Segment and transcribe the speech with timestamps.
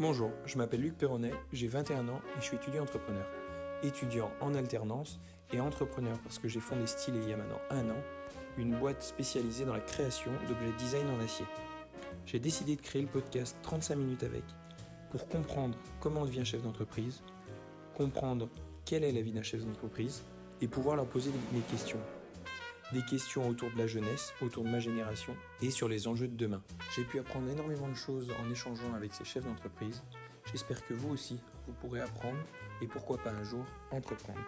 [0.00, 3.26] Bonjour, je m'appelle Luc Perronnet, j'ai 21 ans et je suis étudiant entrepreneur.
[3.82, 5.18] Étudiant en alternance
[5.52, 8.00] et entrepreneur parce que j'ai fondé Style il y a maintenant un an,
[8.58, 11.46] une boîte spécialisée dans la création d'objets design en acier.
[12.26, 14.44] J'ai décidé de créer le podcast 35 minutes avec
[15.10, 17.20] pour comprendre comment on devient chef d'entreprise,
[17.96, 18.48] comprendre
[18.84, 20.22] quelle est la vie d'un chef d'entreprise
[20.60, 21.98] et pouvoir leur poser des questions.
[22.92, 26.36] Des questions autour de la jeunesse, autour de ma génération et sur les enjeux de
[26.36, 26.62] demain.
[26.96, 30.02] J'ai pu apprendre énormément de choses en échangeant avec ces chefs d'entreprise.
[30.50, 32.38] J'espère que vous aussi, vous pourrez apprendre
[32.80, 34.40] et pourquoi pas un jour entreprendre.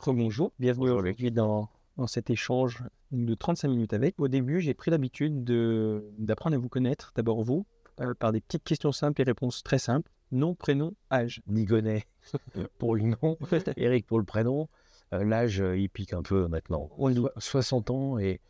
[0.00, 4.14] Rebonjour, bienvenue aujourd'hui dans, dans cet échange de 35 minutes avec.
[4.20, 7.66] Au début, j'ai pris l'habitude de- d'apprendre à vous connaître, d'abord vous,
[8.00, 10.10] euh, par des petites questions simples et réponses très simples.
[10.30, 11.42] Nom, prénom, âge.
[11.46, 12.04] Nigonnet
[12.78, 13.38] pour le nom,
[13.76, 14.68] Eric pour le prénom.
[15.14, 16.90] Euh, L'âge, euh, il pique un peu maintenant.
[16.98, 18.40] On So- 60 ans et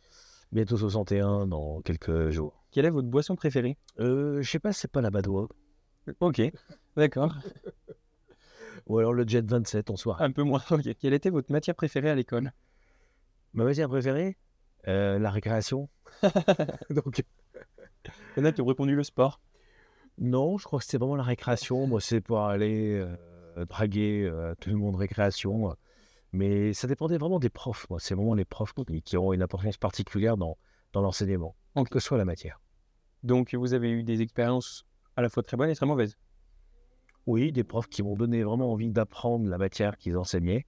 [0.51, 2.61] bientôt 61 dans quelques jours.
[2.71, 3.77] Quelle est votre boisson préférée?
[3.99, 5.47] Euh, je sais pas, c'est pas la Badois.
[6.19, 6.41] Ok,
[6.97, 7.33] d'accord.
[8.87, 10.23] Ou alors le Jet 27 en soirée.
[10.23, 10.61] Un peu moins.
[10.71, 10.95] Ok.
[10.99, 12.51] Quelle était votre matière préférée à l'école?
[13.53, 14.37] Ma matière préférée?
[14.87, 15.89] Euh, La récréation.
[16.89, 17.23] Donc,
[18.35, 19.39] Il y en a qui ont répondu le sport.
[20.19, 21.87] Non, je crois que c'était vraiment la récréation.
[21.87, 22.93] Moi, c'est pour aller
[23.57, 25.75] euh, draguer euh, tout le monde récréation.
[26.31, 27.89] Mais ça dépendait vraiment des profs.
[27.89, 30.57] Moi, c'est vraiment les profs qui, ont une importance particulière dans,
[30.93, 32.61] dans l'enseignement, quelle que soit la matière.
[33.23, 36.17] Donc, vous avez eu des expériences à la fois très bonnes et très mauvaises.
[37.25, 40.65] Oui, des profs qui m'ont donné vraiment envie d'apprendre la matière qu'ils enseignaient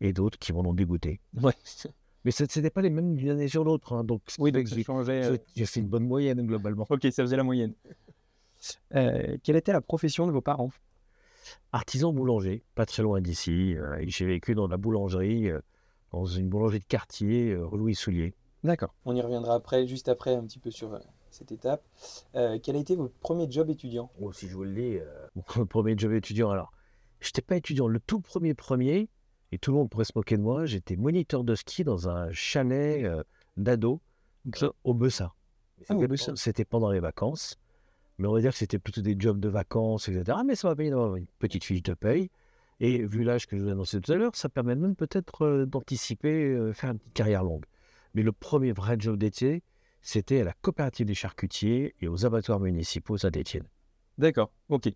[0.00, 1.20] et d'autres qui m'en ont dégoûté.
[1.40, 1.54] Ouais.
[2.24, 3.92] Mais ce n'était pas les mêmes d'une année sur l'autre.
[3.92, 6.86] hein, donc, Oui, donc euh, j'ai fait une bonne moyenne globalement.
[6.88, 7.74] Ok, ça faisait la moyenne.
[8.94, 10.70] Euh, quelle était la profession de vos parents?
[11.72, 13.76] Artisan boulanger, pas très loin d'ici.
[13.76, 15.60] euh, j'ai vécu dans la boulangerie, euh,
[16.12, 18.34] dans une boulangerie de quartier, euh, rue Louis Soulier.
[18.62, 18.94] D'accord.
[19.04, 20.98] On y reviendra après, juste après, un petit peu sur euh,
[21.30, 21.84] cette étape.
[22.34, 24.10] Euh, quel a été votre premier job étudiant?
[24.20, 25.26] Oh, si je vous le dis, euh,
[25.56, 26.50] mon premier job étudiant.
[26.50, 26.72] Alors,
[27.20, 27.88] je n'étais pas étudiant.
[27.88, 29.10] Le tout premier premier,
[29.52, 32.32] et tout le monde pourrait se moquer de moi, j'étais moniteur de ski dans un
[32.32, 33.22] chalet euh,
[33.56, 34.00] d'ado
[34.82, 35.30] au Bessin.
[35.88, 35.94] Ah.
[36.36, 37.58] C'était pendant les vacances.
[38.18, 40.38] Mais on va dire que c'était plutôt des jobs de vacances, etc.
[40.46, 42.30] Mais ça m'a permis d'avoir une petite fiche de paye.
[42.80, 45.42] Et vu l'âge que je vous ai annoncé tout à l'heure, ça permet même peut-être
[45.42, 47.64] euh, d'anticiper, euh, faire une petite carrière longue.
[48.14, 49.62] Mais le premier vrai job d'été,
[50.02, 53.64] c'était à la coopérative des charcutiers et aux abattoirs municipaux Saint-Étienne.
[54.18, 54.86] D'accord, ok.
[54.86, 54.92] Je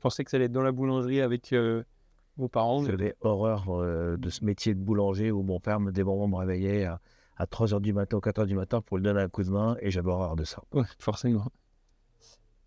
[0.00, 1.82] pensais que ça allait être dans la boulangerie avec euh,
[2.36, 2.80] vos parents.
[2.82, 6.28] mais- J'avais horreur euh, de ce métier de boulanger où mon père, me- des moments,
[6.28, 7.00] me réveillait à,
[7.36, 9.76] à 3h du matin ou 4h du matin pour lui donner un coup de main
[9.80, 10.62] et j'avais horreur de ça.
[10.72, 11.46] Ouais, forcément.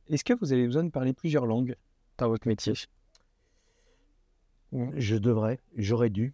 [0.09, 1.75] Est-ce que vous avez besoin de parler plusieurs langues
[2.17, 2.73] dans votre métier?
[4.71, 6.33] Je devrais, j'aurais dû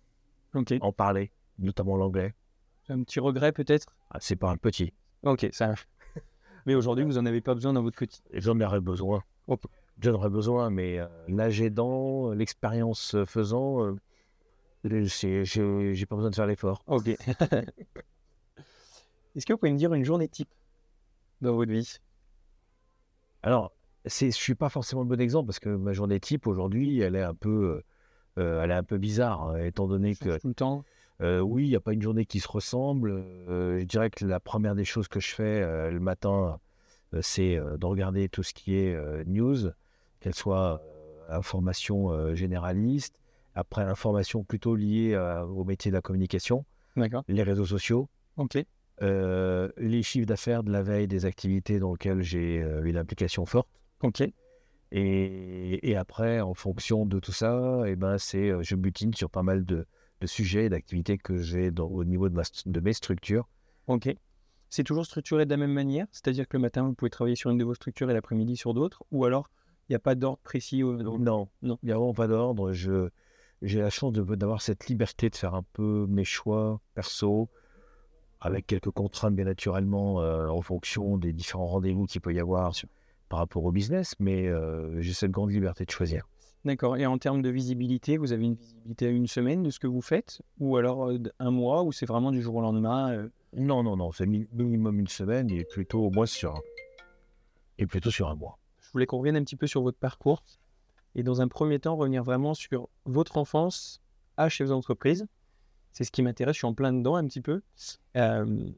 [0.80, 2.34] en parler, notamment l'anglais.
[2.88, 3.88] Un petit regret peut-être?
[4.12, 4.94] Ah, c'est pas un petit.
[5.24, 5.74] Ok, ça.
[6.66, 8.24] Mais aujourd'hui, vous n'en avez pas besoin dans votre quotidien?
[8.34, 9.24] J'en aurais besoin.
[9.47, 9.63] Ok.
[10.00, 13.96] J'en aurais besoin, mais euh, l'âge aidant, l'expérience faisant, euh,
[14.84, 16.84] j'ai pas besoin de faire l'effort.
[16.88, 17.07] Ok.
[19.36, 20.50] Est-ce que vous pouvez me dire une journée type
[21.40, 21.97] dans votre vie?
[23.45, 23.72] Alors,
[24.06, 27.22] je suis pas forcément le bon exemple parce que ma journée type aujourd'hui, elle est
[27.22, 27.83] un peu,
[28.39, 30.83] euh, euh, elle est un peu bizarre, hein, étant donné que Tout le temps
[31.22, 33.11] Euh, oui, il n'y a pas une journée qui se ressemble.
[33.11, 35.61] Euh, je dirais que la première des choses que je fais
[35.91, 36.59] le matin,
[37.22, 38.97] c'est de regarder tout ce qui est
[39.28, 39.69] news,
[40.19, 40.81] qu'elle soit
[41.29, 43.22] information généraliste,
[43.53, 45.16] après information plutôt liée
[45.47, 46.66] au métier de la communication,
[47.27, 48.57] les réseaux sociaux, Ok.
[49.01, 53.45] Euh, les chiffres d'affaires de la veille des activités dans lesquelles j'ai euh, une implication
[53.45, 53.67] forte.
[54.01, 54.23] Ok.
[54.91, 59.29] Et, et après, en fonction de tout ça, eh ben, c'est, euh, je butine sur
[59.29, 59.85] pas mal de,
[60.22, 63.47] de sujets et d'activités que j'ai au niveau de, ma st- de mes structures.
[63.88, 64.16] Ok.
[64.69, 66.07] C'est toujours structuré de la même manière?
[66.12, 68.73] C'est-à-dire que le matin, vous pouvez travailler sur une de vos structures et l'après-midi sur
[68.73, 69.03] d'autres?
[69.12, 69.50] Ou alors,
[69.88, 71.77] il n'y a pas d'ordre précis au- Non, Non.
[71.83, 72.72] il n'y a vraiment pas d'ordre.
[72.73, 73.09] Je,
[73.62, 77.50] j'ai la chance de- d'avoir cette liberté de faire un peu mes choix perso,
[78.45, 82.74] avec quelques contraintes bien naturellement euh, en fonction des différents rendez-vous qu'il peut y avoir
[82.75, 82.88] sur-
[83.30, 86.27] par rapport au business, mais euh, j'ai cette grande liberté de choisir.
[86.63, 86.97] D'accord.
[86.97, 89.88] Et en termes de visibilité, vous avez une visibilité à une semaine de ce que
[89.88, 93.83] vous faites Ou alors euh, un mois Ou c'est vraiment du jour au lendemain Non,
[93.83, 96.59] non, non, c'est mi- minimum une semaine et plutôt au moins sur
[97.77, 98.57] et plutôt sur un mois.
[98.81, 100.44] Je voulais qu'on revienne un petit peu sur votre parcours.
[101.15, 104.01] Et dans un premier temps, revenir vraiment sur votre enfance
[104.38, 105.25] à chef d'entreprise.
[105.95, 106.56] C'est ce qui m'intéresse.
[106.56, 107.62] Je suis en plein dedans un petit peu.
[108.18, 108.69] Euh,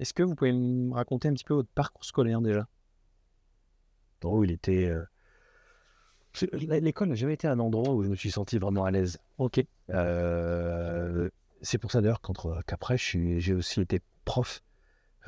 [0.00, 2.66] Est-ce que vous pouvez me raconter un petit peu votre parcours scolaire déjà?
[4.24, 4.86] Oh, il était.
[4.86, 5.04] euh,
[6.52, 9.18] L'école n'a jamais été un endroit où je me suis senti vraiment à l'aise.
[9.38, 9.64] Ok.
[9.90, 11.28] Euh,
[11.62, 14.60] c'est pour ça d'ailleurs qu'entre- qu'après, j'ai aussi été prof.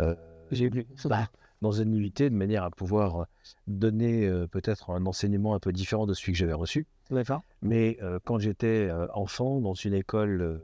[0.00, 0.16] Euh,
[0.50, 0.84] J'ai vu.
[1.04, 1.28] bah,
[1.62, 3.25] dans un UIT de manière à pouvoir euh,
[3.69, 6.87] donner euh, peut-être un enseignement un peu différent de celui que j'avais reçu.
[7.10, 7.42] D'accord.
[7.62, 10.58] Mais euh, quand j'étais euh, enfant, dans une école euh,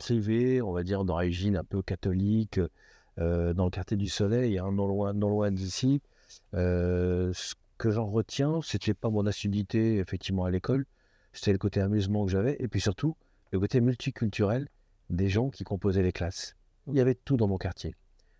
[0.00, 2.58] privée, on va dire d'origine un peu catholique,
[3.18, 6.00] euh, dans le quartier du Soleil, hein, non loin, non loin d'ici,
[6.54, 10.86] euh, ce que j'en retiens, c'était pas mon assiduité effectivement à l'école,
[11.32, 13.14] c'était le côté amusement que j'avais, et puis surtout
[13.52, 14.68] le côté multiculturel
[15.10, 16.56] des gens qui composaient les classes.
[16.86, 17.94] Il y avait tout dans mon quartier.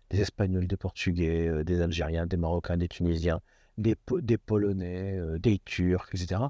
[0.09, 3.39] Des Espagnols, des Portugais, euh, des Algériens, des Marocains, des Tunisiens,
[3.77, 6.41] des, Po- des Polonais, des Turcs, etc.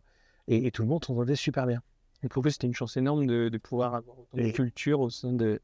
[0.47, 1.81] Et, et tout le monde s'entendait super bien.
[2.23, 4.99] Donc en plus, c'était une chance énorme de, de pouvoir avoir autant de Et- culture
[5.01, 5.59] au sein de.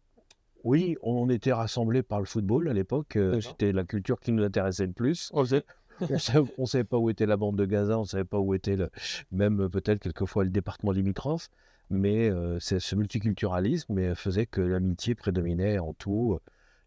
[0.63, 3.15] Oui, on était rassemblés par le football à l'époque.
[3.15, 3.39] euh.
[3.39, 5.29] C'était la culture qui nous intéressait le plus.
[5.33, 5.63] On faisait-
[6.57, 8.53] On ne savait pas où était la bande de Gaza, on ne savait pas où
[8.53, 8.89] était le,
[9.31, 11.49] même euh, peut-être quelquefois le département limitrophe.
[11.89, 16.37] Mais euh, ce multiculturalisme faisait que l'amitié prédominait en tout.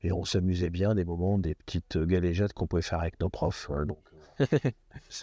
[0.02, 3.70] Et on s'amusait bien des moments, des petites galéjades qu'on pouvait faire avec nos profs.
[3.86, 3.98] donc,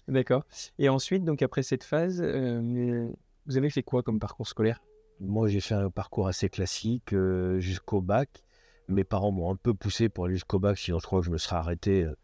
[0.07, 0.43] D'accord.
[0.79, 3.07] Et ensuite, donc après cette phase, euh,
[3.47, 4.81] vous avez fait quoi comme parcours scolaire?
[5.19, 8.43] Moi, j'ai fait un parcours assez classique euh, jusqu'au bac.
[8.87, 11.31] Mes parents m'ont un peu poussé pour aller jusqu'au bac, sinon je crois que je
[11.31, 12.15] me serais arrêté euh,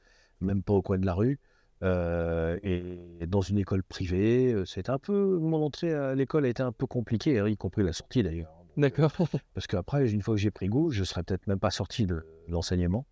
[0.42, 1.40] même pas au coin de la rue.
[1.82, 5.38] Euh, et dans une école privée, c'était un peu.
[5.40, 8.54] Mon entrée à l'école a été un peu compliquée, hein, y compris la sortie d'ailleurs.
[8.78, 9.12] D'accord.
[9.54, 12.26] Parce qu'après, une fois que j'ai pris goût, je serais peut-être même pas sorti de
[12.48, 13.06] l'enseignement.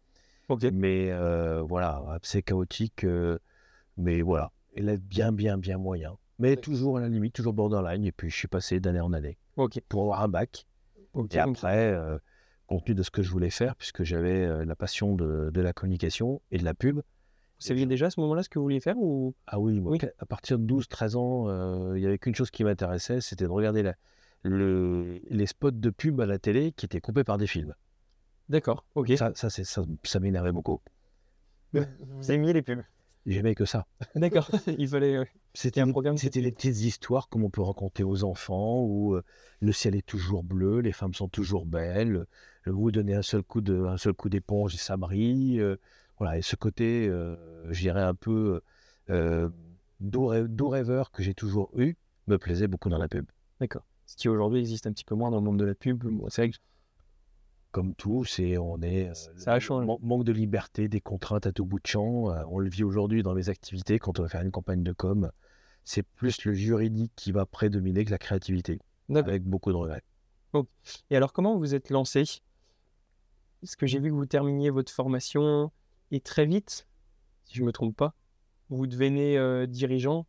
[0.48, 0.64] ok.
[0.72, 1.12] Mais
[1.64, 3.06] voilà, c'est chaotique.
[3.98, 6.18] mais voilà, il est bien, bien, bien moyen.
[6.42, 8.04] Mais toujours à la limite, toujours borderline.
[8.06, 9.38] Et puis je suis passé d'année en année
[9.90, 10.66] pour avoir un bac.
[11.32, 12.18] Et après, euh,
[12.68, 15.62] compte tenu de ce que je voulais faire, puisque j'avais euh, la passion de, de
[15.62, 16.98] la communication et de la pub.
[16.98, 19.36] Vous saviez déjà à ce moment-là ce que vous vouliez faire ou?
[19.46, 20.00] Ah oui, moi, Oui.
[20.18, 23.50] à partir de 12-13 ans, euh, il n'y avait qu'une chose qui m'intéressait, c'était de
[23.50, 23.96] regarder la-
[24.44, 27.76] le- les spots de pub à la télé qui étaient coupés par des films.
[28.50, 28.84] D'accord.
[28.96, 29.12] Ok.
[29.18, 30.82] Ça, ça, ça, ça m'énervait beaucoup.
[31.74, 32.82] Vous aimiez les pubs
[33.28, 33.86] J'aimais que ça.
[34.16, 34.50] D'accord.
[34.80, 35.20] Il fallait.
[35.54, 39.16] C'était un les- programme c'était les petites histoires comme on peut raconter aux enfants, où
[39.16, 39.24] euh,
[39.60, 42.26] le ciel est toujours bleu, les femmes sont toujours belles,
[42.68, 45.60] euh, vous donnez un seul coup de, un seul coup d'éponge et ça brille.
[45.60, 45.76] euh,
[46.18, 47.10] voilà, et ce côté,
[47.70, 48.62] je dirais un peu
[50.00, 51.96] doux, doux rêveur que j'ai toujours eu,
[52.28, 53.26] me plaisait beaucoup dans la pub.
[53.60, 53.84] D'accord.
[54.06, 56.04] Ce qui aujourd'hui existe un petit peu moins dans le monde de la pub.
[56.30, 56.58] C'est vrai que
[57.72, 59.88] Comme tout, c'est on est euh, Ça a changé.
[59.88, 62.30] man- manque de liberté, des contraintes à tout bout de champ.
[62.30, 64.92] euh, on le vit aujourd'hui dans mes activités quand on va faire une campagne de
[64.92, 65.32] com.
[65.86, 68.80] C'est plus le juridique qui va prédominer que la créativité,
[69.16, 70.04] avec beaucoup de regrets.
[71.10, 72.24] Et alors, comment vous êtes lancé?
[73.62, 75.72] Parce que j'ai vu que vous terminiez votre formation
[76.12, 76.88] et très vite,
[77.46, 78.14] si je ne me trompe pas,
[78.70, 80.28] vous devenez euh, dirigeant.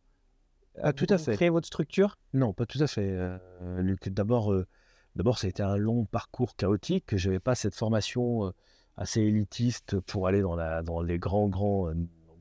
[0.81, 1.33] Ah, tout à Vous fait.
[1.33, 2.17] créez votre structure?
[2.33, 3.09] Non, pas tout à fait.
[3.11, 3.37] euh,
[3.81, 4.07] Luc.
[4.09, 4.65] D'abord, euh,
[5.15, 7.15] d'abord, ça a été un long parcours chaotique.
[7.17, 8.53] Je n'avais pas cette formation
[8.97, 11.89] assez élitiste pour aller dans, la, dans les grands, grands,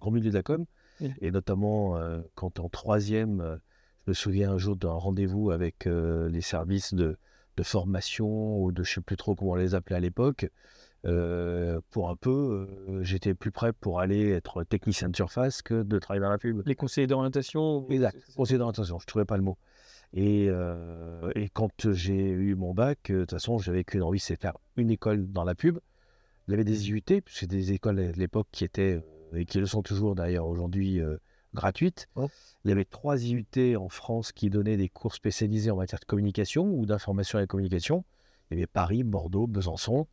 [0.00, 0.64] grands milieux de la com.
[1.20, 3.58] Et notamment, euh, quand en troisième,
[4.06, 7.16] je me souviens un jour d'un rendez-vous avec euh, les services de,
[7.56, 10.48] de formation ou de je ne sais plus trop comment on les appelait à l'époque.
[11.04, 15.82] euh, pour un peu, euh, j'étais plus prêt pour aller être technicien de surface que
[15.82, 16.62] de travailler dans la pub.
[16.64, 19.58] Les conseillers d'orientation Exact, c'est- c'est- conseiller d'orientation, je ne trouvais pas le mot.
[20.14, 24.18] Et, euh, et quand j'ai eu mon bac, euh, de toute façon, j'avais qu'une envie,
[24.18, 25.78] c'est faire une école dans la pub.
[26.46, 29.46] Il y avait des IUT, puisque c'est des écoles à l'époque qui étaient, euh, et
[29.46, 31.16] qui le sont toujours d'ailleurs aujourd'hui, euh,
[31.54, 32.08] gratuites.
[32.16, 32.26] Ouais.
[32.64, 36.04] Il y avait trois IUT en France qui donnaient des cours spécialisés en matière de
[36.04, 38.04] communication ou d'information et de communication.
[38.50, 40.06] Il y avait Paris, Bordeaux, Besançon.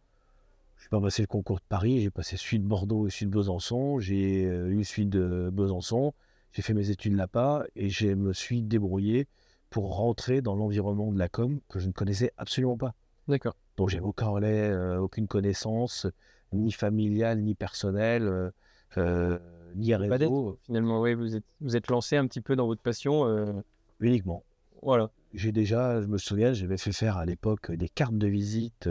[0.78, 3.26] Je n'ai pas passé le concours de Paris, j'ai passé celui de Bordeaux et celui
[3.26, 4.00] de Besançon.
[4.00, 6.14] J'ai eu celui de Besançon.
[6.54, 9.28] J'ai fait mes études là-bas et je me suis débrouillé
[9.70, 12.94] pour rentrer dans l'environnement de la com que je ne connaissais absolument pas.
[13.28, 13.56] D'accord.
[13.78, 16.08] Donc j'ai aucun relais, euh, aucune connaissance,
[16.54, 18.52] ni familiale, ni personnelle, euh,
[18.98, 19.40] euh,
[19.76, 23.26] ni réseau, Finalement, oui, vous êtes, vous êtes lancé un petit peu dans votre passion.
[23.28, 23.54] euh,
[24.00, 24.44] uniquement.
[24.82, 25.12] voilà.
[25.36, 28.90] J'ai déjà, je me souviens, j'avais fait faire à l'époque des cartes de visite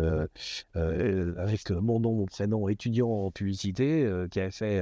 [0.74, 4.80] avec mon nom, mon prénom, étudiant en publicité, qui avait fait,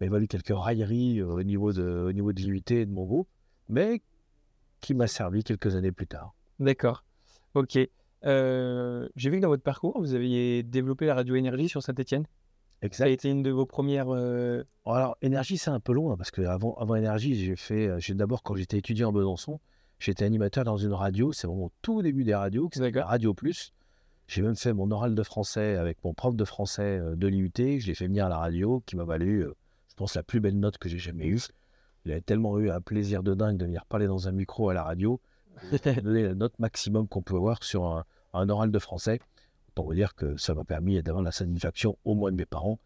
[0.00, 3.28] m'avait valu quelques railleries au niveau de, au niveau de de mon groupe,
[3.70, 4.02] mais
[4.82, 6.34] qui m'a servi quelques années plus tard.
[6.58, 7.04] D'accord.
[7.54, 7.78] Ok.
[8.24, 12.26] Euh, j'ai vu que dans votre parcours, vous aviez développé la radio énergie sur Saint-Etienne.
[12.90, 14.08] Ça a été une de vos premières.
[14.12, 18.12] euh, Alors, énergie, c'est un peu loin, parce qu'avant avant énergie, j'ai fait, euh, j'ai
[18.12, 19.60] d'abord, quand j'étais étudiant à Besançon,
[20.00, 23.02] j'étais animateur dans une radio, c'est vraiment au tout début des radios, qui s'appelle.
[23.02, 23.72] Radio Plus.
[24.26, 27.86] J'ai même fait mon oral de français avec mon prof de français de l'IUT, je
[27.86, 29.46] l'ai fait venir à la radio, qui m'a valu,
[29.88, 31.40] je pense, la plus belle note que j'ai jamais eue.
[32.04, 34.74] Il avait tellement eu un plaisir de dingue de venir parler dans un micro à
[34.74, 35.20] la radio,
[36.02, 39.20] donné la note maximum qu'on peut avoir sur un, un oral de français.
[39.74, 42.78] Pour vous dire que ça m'a permis d'avoir la satisfaction au moins de mes parents,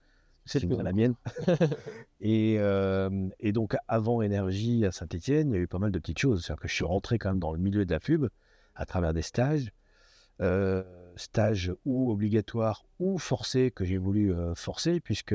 [0.46, 1.14] c'est plus la mienne.
[2.20, 5.98] et, euh, et donc, avant Énergie à Saint-Etienne, il y a eu pas mal de
[5.98, 6.44] petites choses.
[6.44, 8.28] C'est-à-dire que je suis rentré quand même dans le milieu de la pub
[8.76, 9.72] à travers des stages.
[10.40, 10.84] Euh,
[11.16, 15.34] stages ou obligatoires ou forcés que j'ai voulu euh, forcer, puisque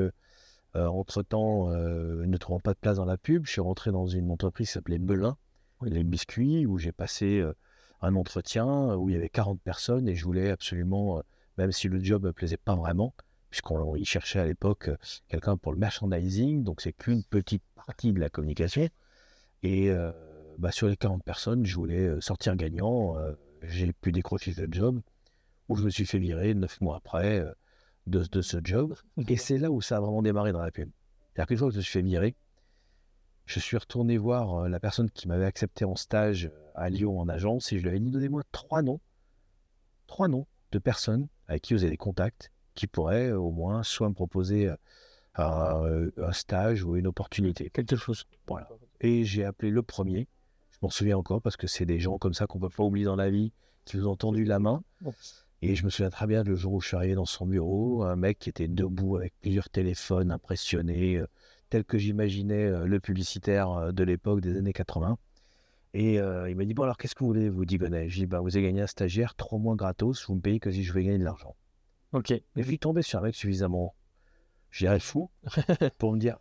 [0.76, 4.68] entre-temps, ne trouvant pas de place dans la pub, je suis rentré dans une entreprise
[4.68, 5.38] qui s'appelait Belin,
[5.84, 7.44] les biscuits, où j'ai passé
[8.02, 11.22] un entretien où il y avait 40 personnes et je voulais absolument,
[11.58, 13.14] même si le job ne me plaisait pas vraiment,
[13.52, 14.98] puisqu'on y cherchait à l'époque euh,
[15.28, 18.90] quelqu'un pour le merchandising, donc c'est qu'une petite partie de la communication.
[19.62, 20.12] Et euh,
[20.58, 23.16] bah, sur les 40 personnes, je voulais euh, sortir gagnant.
[23.62, 25.02] j'ai pu décrocher ce job,
[25.70, 27.46] où je me suis fait virer neuf mois après
[28.08, 28.96] de, de, ce job.
[29.28, 30.90] Et c'est là où ça a vraiment démarré dans la pub.
[31.34, 32.36] C'est-à-dire qu'une fois que je me suis fait virer,
[33.46, 37.72] je suis retourné voir la personne qui m'avait accepté en stage à Lyon en agence
[37.72, 39.02] et je lui avais dit donnez-moi trois noms,
[40.08, 43.84] trois noms de personnes avec qui vous avez des contacts qui pourrait euh, au moins
[43.84, 44.76] soit me proposer euh,
[45.40, 48.26] euh, un, stage ou une opportunité, quelque chose.
[48.48, 48.70] Voilà.
[49.00, 50.28] Et j'ai appelé le premier.
[50.72, 52.84] Je m'en souviens encore parce que c'est des gens comme ça qu'on ne peut pas
[52.84, 53.52] oublier dans la vie,
[53.86, 54.84] qui vous ont tendu la main.
[55.62, 58.04] Et je me souviens très bien le jour où je suis arrivé dans son bureau,
[58.04, 61.22] un mec qui était debout avec plusieurs téléphones, impressionné,
[61.70, 65.18] tel que j'imaginais le publicitaire de l'époque des années 80.
[65.94, 68.40] Et il m'a dit Bon, alors qu'est-ce que vous voulez, vous, Digonet J'ai dit bah,
[68.40, 71.04] Vous avez gagné un stagiaire, trois mois gratos, vous me payez que si je vais
[71.04, 71.56] gagner de l'argent.
[72.12, 72.34] Ok.
[72.56, 73.94] Mais vu tomber sur un mec suffisamment,
[74.72, 75.30] je dirais fou,
[76.00, 76.40] pour me dire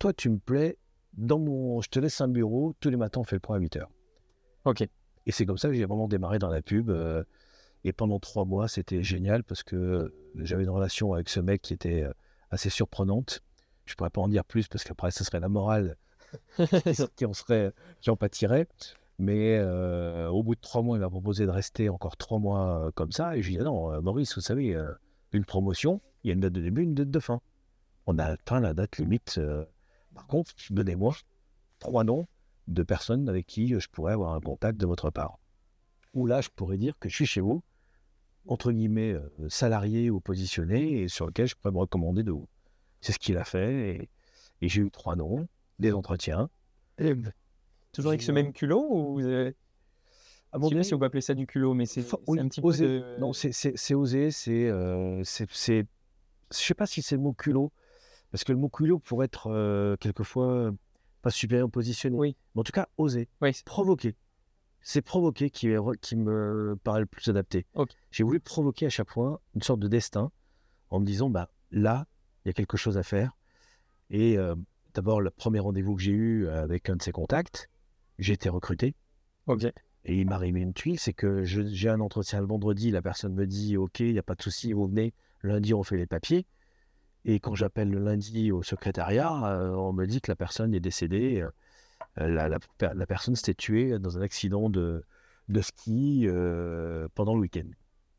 [0.00, 0.78] Toi, tu me plais,
[1.12, 1.80] dans mon...
[1.80, 3.90] je te laisse un bureau, tous les matins, on fait le point à 8 heures.
[4.64, 4.82] Ok.
[5.26, 6.90] Et c'est comme ça que j'ai vraiment démarré dans la pub.
[7.84, 11.62] Euh, et pendant trois mois, c'était génial parce que j'avais une relation avec ce mec
[11.62, 12.12] qui était euh,
[12.50, 13.42] assez surprenante.
[13.84, 15.96] Je pourrais pas en dire plus parce qu'après, ce serait la morale
[17.16, 18.66] qui en serait, qui en pâtirait.
[19.18, 22.86] Mais euh, au bout de trois mois, il m'a proposé de rester encore trois mois
[22.86, 23.36] euh, comme ça.
[23.36, 24.76] Et je lui ai dit, non, euh, Maurice, vous savez,
[25.32, 27.40] une promotion, il y a une date de début, une date de fin.
[28.06, 29.40] On a atteint la date limite.
[30.14, 31.14] par contre, donnez-moi
[31.78, 32.26] trois noms
[32.68, 35.38] de personnes avec qui je pourrais avoir un contact de votre part.
[36.16, 37.62] Ou là, je pourrais dire que je suis chez vous,
[38.48, 39.14] entre guillemets,
[39.48, 42.48] salarié ou positionné, et sur lequel je pourrais me recommander de vous.
[43.00, 44.10] C'est ce qu'il a fait, et,
[44.62, 45.46] et j'ai eu trois noms,
[45.78, 46.48] des entretiens.
[46.98, 47.14] Et
[47.92, 49.54] Toujours avec ce même culot ou vous avez...
[50.52, 53.18] À mon si on peut appeler ça du culot, mais c'est un petit peu.
[53.18, 54.68] Non, c'est osé, c'est.
[54.68, 55.86] Euh, c'est
[56.52, 57.72] je sais pas si c'est le mot culot,
[58.30, 60.72] parce que le mot culot pourrait être euh, quelquefois
[61.20, 62.16] pas supérieur positionné.
[62.16, 62.36] Oui.
[62.54, 63.28] Mais en tout cas, oser.
[63.42, 63.50] Oui.
[63.66, 64.14] Provoquer.
[64.88, 67.66] C'est provoquer qui, qui me paraît le plus adapté.
[68.12, 70.30] J'ai voulu provoquer à chaque fois une sorte de destin
[70.90, 72.06] en me disant bah, là,
[72.44, 73.36] il y a quelque chose à faire.
[74.10, 74.54] Et euh,
[74.94, 77.68] d'abord, le premier rendez-vous que j'ai eu avec un de ses contacts,
[78.20, 78.94] j'ai été recruté.
[80.04, 83.34] Et il m'a arrivé une tuile, c'est que j'ai un entretien le vendredi, la personne
[83.34, 85.14] me dit Ok, il n'y a pas de souci, vous venez.
[85.42, 86.46] Lundi, on fait les papiers.
[87.24, 90.80] Et quand j'appelle le lundi au secrétariat, euh, on me dit que la personne est
[90.80, 91.40] décédée.
[91.40, 91.50] Euh,
[92.16, 95.04] la, la, personne s'était tuée dans un accident de,
[95.48, 97.68] de ski euh, pendant le week-end.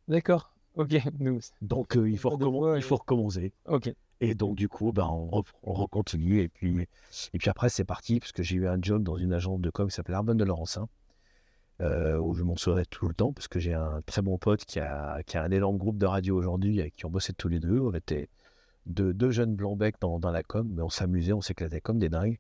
[0.08, 0.54] D'accord.
[0.76, 0.96] Ok.
[1.62, 3.54] Donc il, faut il faut recommencer.
[3.66, 3.94] Ok.
[4.20, 6.42] Et donc, du coup, ben, on, on recontinue.
[6.42, 6.88] Et puis,
[7.34, 9.70] et puis après, c'est parti, parce que j'ai eu un job dans une agence de
[9.70, 10.88] com qui s'appelle Arbonne de Laurencin,
[11.82, 14.66] euh, où je m'en souviendrai tout le temps, parce que j'ai un très bon pote
[14.66, 17.48] qui a, qui a un énorme groupe de radio aujourd'hui, avec qui on bossait tous
[17.48, 17.80] les deux.
[17.80, 18.30] On était
[18.88, 22.10] deux, deux jeunes blancs-becs dans, dans, la com, mais on s'amusait, on s'éclatait comme des
[22.10, 22.40] dingues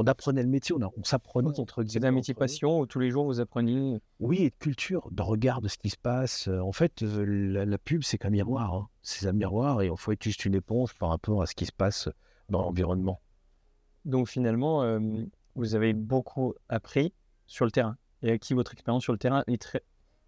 [0.00, 3.10] on apprenait le métier, on, on s'apprenait entre C'est un métier passion où tous les
[3.10, 6.48] jours vous appreniez Oui, et de culture, de regard de ce qui se passe.
[6.48, 8.74] En fait, la, pub, c'est qu'un miroir.
[8.74, 8.88] Hein.
[9.02, 11.66] C'est un miroir et il faut être juste une éponge par rapport à ce qui
[11.66, 12.08] se passe
[12.48, 13.20] dans l'environnement.
[14.06, 14.98] Donc finalement, euh,
[15.54, 17.12] vous avez beaucoup appris
[17.46, 19.82] sur le terrain et acquis votre expérience sur le terrain et très,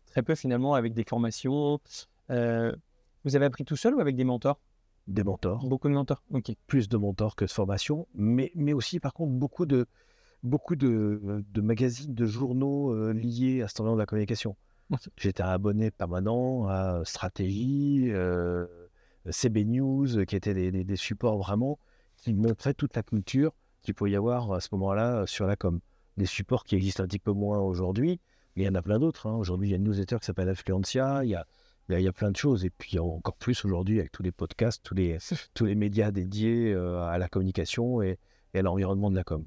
[0.05, 1.81] très peu finalement avec des formations.
[2.29, 4.61] vous avez appris tout seul ou avec des mentors?
[5.09, 5.66] Des mentors.
[5.66, 6.52] Beaucoup de mentors, ok.
[6.66, 9.87] Plus de mentors que de formation, mais, mais aussi par contre beaucoup de,
[10.42, 14.56] beaucoup de, de magazines, de journaux euh, liés à ce temps de la communication.
[15.16, 18.66] J'étais abonné permanent à Stratégie, euh,
[19.30, 21.78] CB News, qui étaient des, des, supports vraiment
[22.16, 25.80] qui montraient toute la culture qu'il pouvait y avoir à ce moment-là sur la com.
[26.16, 28.21] Des supports qui existent un petit peu moins aujourd'hui,
[28.54, 29.26] mais il y en a plein d'autres.
[29.26, 29.35] Hein.
[29.35, 31.47] Aujourd'hui, il y a une newsletter qui s'appelle Affluencia, il y a
[31.89, 32.65] il y a plein de choses.
[32.65, 35.19] Et puis encore plus aujourd'hui avec tous les podcasts, tous les,
[35.55, 38.19] tous les médias dédiés euh, à la communication et,
[38.55, 39.45] à l'environnement de la com.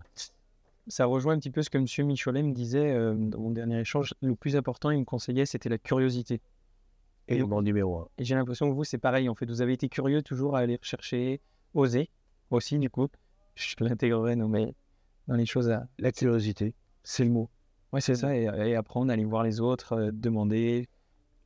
[0.87, 2.07] Ça rejoint un petit peu ce que M.
[2.07, 4.13] Micholet me disait euh, dans mon dernier échange.
[4.21, 6.41] Le plus important, il me conseillait, c'était la curiosité.
[7.27, 8.07] Et, mon numéro un.
[8.19, 9.27] Et j'ai l'impression que vous, c'est pareil.
[9.29, 11.41] En fait, vous avez été curieux toujours à aller chercher,
[11.73, 12.11] oser
[12.51, 13.07] aussi, du coup.
[13.55, 15.87] Je l'intégrerai dans, dans les choses à.
[15.97, 17.49] La curiosité, c'est le mot.
[17.95, 18.35] Oui, c'est ça.
[18.35, 20.89] Et, apprendre aller voir les autres, euh, demander,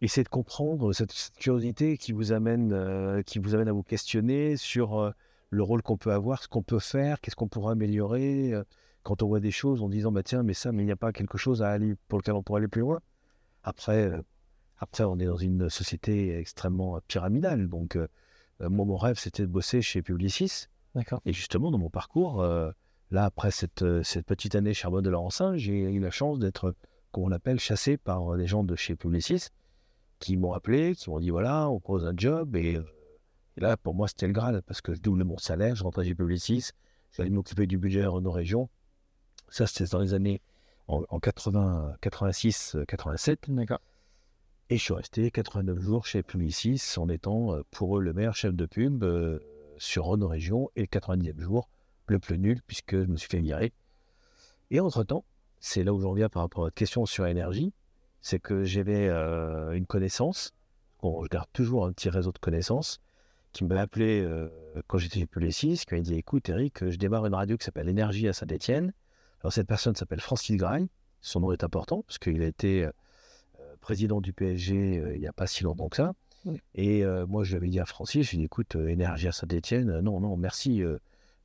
[0.08, 3.84] C'est de comprendre cette, cette curiosité qui vous amène, euh, qui vous amène à vous
[3.84, 5.12] questionner sur euh,
[5.50, 8.54] le rôle qu'on peut avoir, ce qu'on peut faire, qu'est-ce qu'on pourrait améliorer.
[8.54, 8.64] euh,
[9.04, 10.98] quand on voit des choses en disant, bah tiens, mais ça, mais il n'y a
[10.98, 13.00] pas quelque chose à aller pour lequel on pourrait aller plus loin.
[13.64, 14.12] Après,
[14.78, 17.70] après, on est dans une société extrêmement pyramidale.
[17.70, 17.98] Donc,
[18.60, 20.66] moi, mon rêve, c'était de bosser chez Publicis.
[20.96, 21.22] D'accord.
[21.26, 25.56] Et justement, dans mon parcours, là, après cette, cette petite année chez Arbonne de Laurencin,
[25.56, 26.76] j'ai eu la chance d'être,
[27.12, 29.48] comme on l'appelle, chassé par des gens de chez Publicis
[30.20, 32.56] qui m'ont appelé, qui m'ont dit voilà, on pose un job.
[32.56, 32.84] Et, euh,
[33.58, 36.06] et là, pour moi, c'était le Graal parce que je doublais mon salaire, je rentrais
[36.06, 36.70] chez Publicis,
[37.12, 38.70] j'allais m'occuper du budget Renault Région.
[39.50, 40.42] Ça, c'était dans les années
[40.88, 43.50] en, en 80, 86, euh, 87.
[43.50, 43.80] D'accord.
[44.72, 48.36] Et je suis resté 89 jours chez Publicis en étant euh, pour eux le meilleur
[48.36, 49.40] chef de pub euh,
[49.78, 51.70] sur Renault Région et le 90e jour
[52.08, 53.74] le plus nul puisque je me suis fait virer.
[54.70, 55.26] Et entre-temps,
[55.60, 57.74] c'est là où j'en viens par rapport à votre question sur l'énergie,
[58.22, 60.54] c'est que j'avais euh, une connaissance,
[61.02, 63.00] bon, je garde toujours un petit réseau de connaissances,
[63.52, 64.50] qui m'a appelé euh,
[64.88, 67.90] quand j'étais chez Publicis, qui m'a dit écoute Eric, je démarre une radio qui s'appelle
[67.90, 68.94] Énergie à Saint-Etienne.
[69.42, 70.88] Alors cette personne s'appelle Francis Grail,
[71.22, 72.92] son nom est important parce qu'il a été euh,
[73.82, 76.14] président du PSG il n'y a pas si longtemps que ça.
[76.46, 76.62] Oui.
[76.74, 79.34] Et moi, je lui avais dit à Francis, je lui ai dit, écoute, Énergie à
[79.34, 80.82] Saint-Etienne, non, non, merci.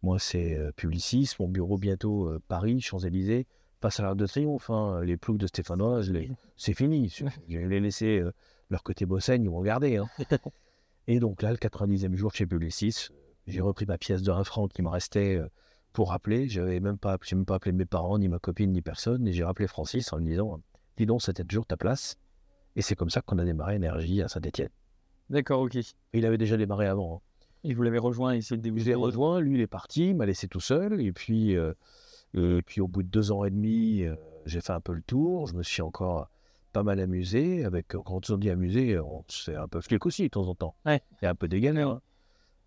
[0.03, 3.49] moi, c'est Publicis, mon bureau bientôt Paris, Champs-Élysées,
[3.81, 4.71] passe à l'Arc de Triomphe.
[4.71, 7.09] hein, les ploucs de Stéphanois, je les- c'est fini.
[7.19, 8.33] Je je vais les laisser euh,
[8.71, 9.97] leur côté Bossaigne, ils vont regarder.
[9.99, 10.09] hein.
[11.07, 13.09] Et donc là, le 90e jour chez Publicis,
[13.47, 15.49] j'ai repris ma pièce de 1 franc qui me restait euh,
[15.93, 16.49] pour rappeler.
[16.49, 19.27] Je n'avais même pas, même pas appelé mes parents, ni ma copine, ni personne.
[19.29, 20.61] Et j'ai rappelé Francis en lui disant
[20.97, 22.17] Dis donc, c'était toujours ta place.
[22.77, 24.71] Et c'est comme ça qu'on a démarré Énergie à Saint-Etienne.
[25.31, 25.77] D'accord, ok.
[26.13, 27.17] Il avait déjà démarré avant.
[27.17, 27.21] hein.
[27.67, 28.81] Et vous l'avez rejoint c'est le Je début.
[28.81, 31.01] l'ai rejoint, lui il est parti, il m'a laissé tout seul.
[31.01, 31.73] Et puis, euh,
[32.37, 34.15] euh, puis au bout de deux ans et demi, euh,
[34.47, 35.47] j'ai fait un peu le tour.
[35.47, 36.29] Je me suis encore
[36.73, 37.65] pas mal amusé.
[37.65, 40.75] Avec, quand on dit amusé, on c'est un peu flic aussi de temps en temps.
[40.85, 41.01] Ouais.
[41.23, 41.47] A un peu.
[41.49, 41.83] Ouais.
[41.83, 42.01] hein.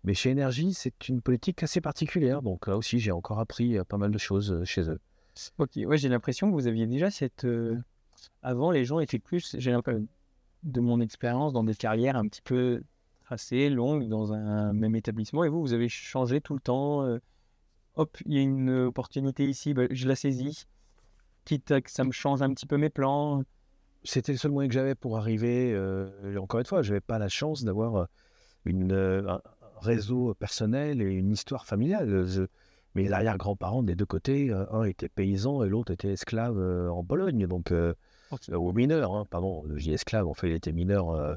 [0.04, 2.40] Mais chez Énergie, c'est une politique assez particulière.
[2.42, 5.00] Donc là aussi, j'ai encore appris euh, pas mal de choses euh, chez eux.
[5.58, 7.44] Ok, ouais, j'ai l'impression que vous aviez déjà cette.
[7.44, 7.76] euh,
[8.42, 10.06] Avant, les gens étaient plus, j'ai l'impression,
[10.64, 12.82] de mon expérience, dans des carrières un petit peu
[13.24, 15.44] tracées, longues, dans un même établissement.
[15.44, 17.02] Et vous, vous avez changé tout le temps.
[17.04, 17.18] euh,
[17.98, 20.66] hop, il y a une opportunité ici, bah, je la saisis.
[21.44, 23.42] Quitte à que ça me change un petit peu mes plans.
[24.04, 25.72] C'était le seul moyen que j'avais pour arriver.
[25.74, 28.04] euh, encore une fois, je n'avais pas la chance d'avoir euh,
[28.64, 29.40] une, euh, un
[29.80, 32.26] réseau personnel et une histoire familiale.
[32.26, 32.44] Je-
[32.94, 36.58] mes arrière-grands-parents des deux côtés, un était paysan et l'autre était esclave
[36.90, 37.94] en Pologne, donc euh,
[38.50, 41.10] ou mineur, hein, pardon, dis esclave, en fait il était mineur.
[41.10, 41.34] euh,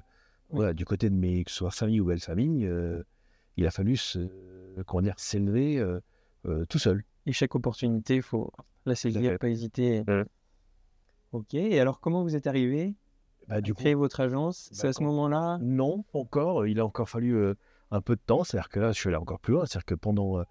[0.50, 0.58] Oui.
[0.58, 3.04] voilà, du côté de mes, que ce soit famille ou belle famille, euh,
[3.58, 4.28] il a fallu se,
[4.88, 5.78] comment dire, s'élever
[6.46, 7.04] euh, tout seul.
[7.26, 8.52] Et chaque opportunité, il faut
[8.86, 10.04] la saisir, pas hésiter.
[10.08, 10.24] Ouais.
[11.32, 12.96] Ok, et alors comment vous êtes arrivé
[13.48, 14.70] Bah, à du coup, créer votre agence?
[14.72, 15.60] C'est bah, à ce moment-là?
[15.62, 16.66] Non, encore.
[16.68, 17.54] Il a encore fallu euh,
[17.92, 18.44] un peu de temps.
[18.44, 19.66] C'est-à-dire que là, je suis allé encore plus loin.
[19.66, 20.44] C'est-à-dire que pendant, euh,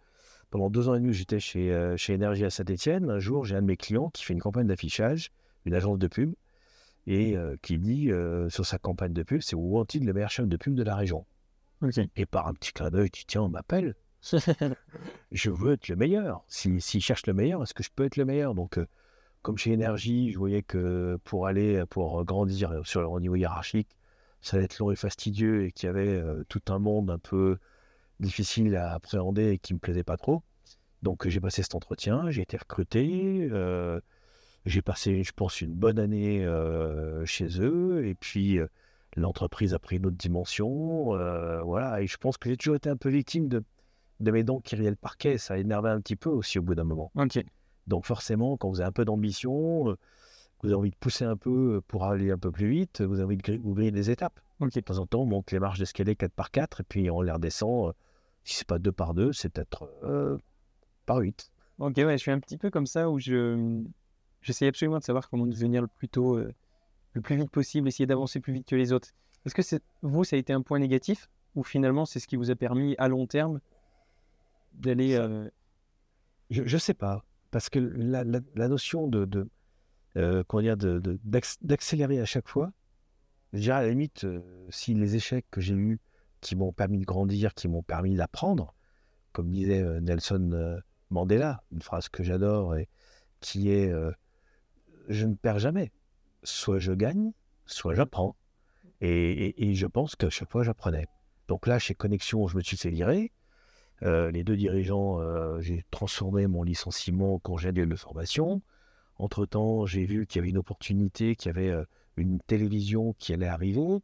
[0.50, 3.10] pendant deux ans et demi, j'étais chez, euh, chez Énergie à Saint-Etienne.
[3.10, 5.32] Un jour, j'ai un de mes clients qui fait une campagne d'affichage,
[5.64, 6.34] une agence de pub,
[7.06, 10.46] et euh, qui dit euh, sur sa campagne de pub, c'est Wanted, le meilleur chef
[10.46, 11.26] de pub de la région.
[12.14, 13.94] Et par un petit clin d'œil, il dit Tiens, on m'appelle.
[15.32, 16.44] Je veux être le meilleur.
[16.48, 18.54] S'il si, cherche le meilleur, est-ce que je peux être le meilleur?
[18.54, 18.86] Donc, euh,
[19.42, 23.88] comme chez Énergie, je voyais que pour aller, pour grandir sur le niveau hiérarchique,
[24.42, 27.18] ça allait être long et fastidieux et qu'il y avait euh, tout un monde un
[27.18, 27.58] peu
[28.20, 30.42] difficile à appréhender et qui me plaisait pas trop.
[31.02, 33.48] Donc, j'ai passé cet entretien, j'ai été recruté.
[33.50, 34.00] euh,
[34.66, 36.46] j'ai passé, je pense, une bonne année
[37.24, 38.06] chez eux.
[38.06, 38.58] Et puis,
[39.16, 41.16] l'entreprise a pris une autre dimension.
[41.64, 42.02] voilà.
[42.02, 43.64] Et je pense que j'ai toujours été un peu victime de,
[44.20, 45.38] de mes dents qui riaient le parquet.
[45.38, 47.10] Ça énervait un petit peu aussi au bout d'un moment.
[47.86, 49.96] Donc forcément, quand vous avez un peu d'ambition, euh,
[50.62, 53.14] vous avez envie de pousser un peu euh, pour aller un peu plus vite, vous
[53.14, 54.38] avez envie de gri- ouvrir des étapes.
[54.60, 54.74] Ok.
[54.74, 57.22] De temps en temps, on monte les marches d'escalier 4 par 4 et puis on
[57.22, 57.88] les redescend.
[57.88, 57.92] euh,
[58.44, 60.36] si c'est pas 2 par 2, c'est peut-être euh,
[61.06, 61.50] par 8.
[61.78, 63.82] Ok, ouais, je suis un petit peu comme ça où je
[64.42, 66.52] j'essaie absolument de savoir comment devenir le plus tôt, euh,
[67.14, 69.08] le plus vite possible, essayer d'avancer plus vite que les autres.
[69.46, 72.50] Est-ce que vous, ça a été un point négatif ou finalement c'est ce qui vous
[72.50, 73.60] a permis à long terme
[74.72, 75.48] d'aller euh,
[76.50, 77.24] Je ne sais pas.
[77.50, 79.48] Parce que la, la- la notion de, de,
[80.16, 81.18] euh, comment dire, de-
[81.62, 82.72] d'accélérer à chaque fois,
[83.52, 86.00] je dirais à la limite, euh, si les échecs que j'ai eus
[86.40, 88.74] qui m'ont permis de grandir, qui m'ont permis d'apprendre,
[89.32, 90.80] comme disait Nelson
[91.10, 92.88] Mandela, une phrase que j'adore et
[93.40, 94.12] qui est euh,
[95.08, 95.92] Je ne perds jamais.
[96.42, 97.32] Soit je gagne,
[97.66, 98.36] soit j'apprends.
[99.00, 101.06] Et, et- et je pense qu'à chaque fois, j'apprenais.
[101.48, 103.32] Donc là, chez Connexion, je me suis fait virer.
[104.02, 108.62] Euh, les deux dirigeants, euh, j'ai transformé mon licenciement en congé de formation.
[109.18, 111.84] Entre-temps, j'ai vu qu'il y avait une opportunité, qu'il y avait euh,
[112.16, 114.00] une télévision qui allait arriver.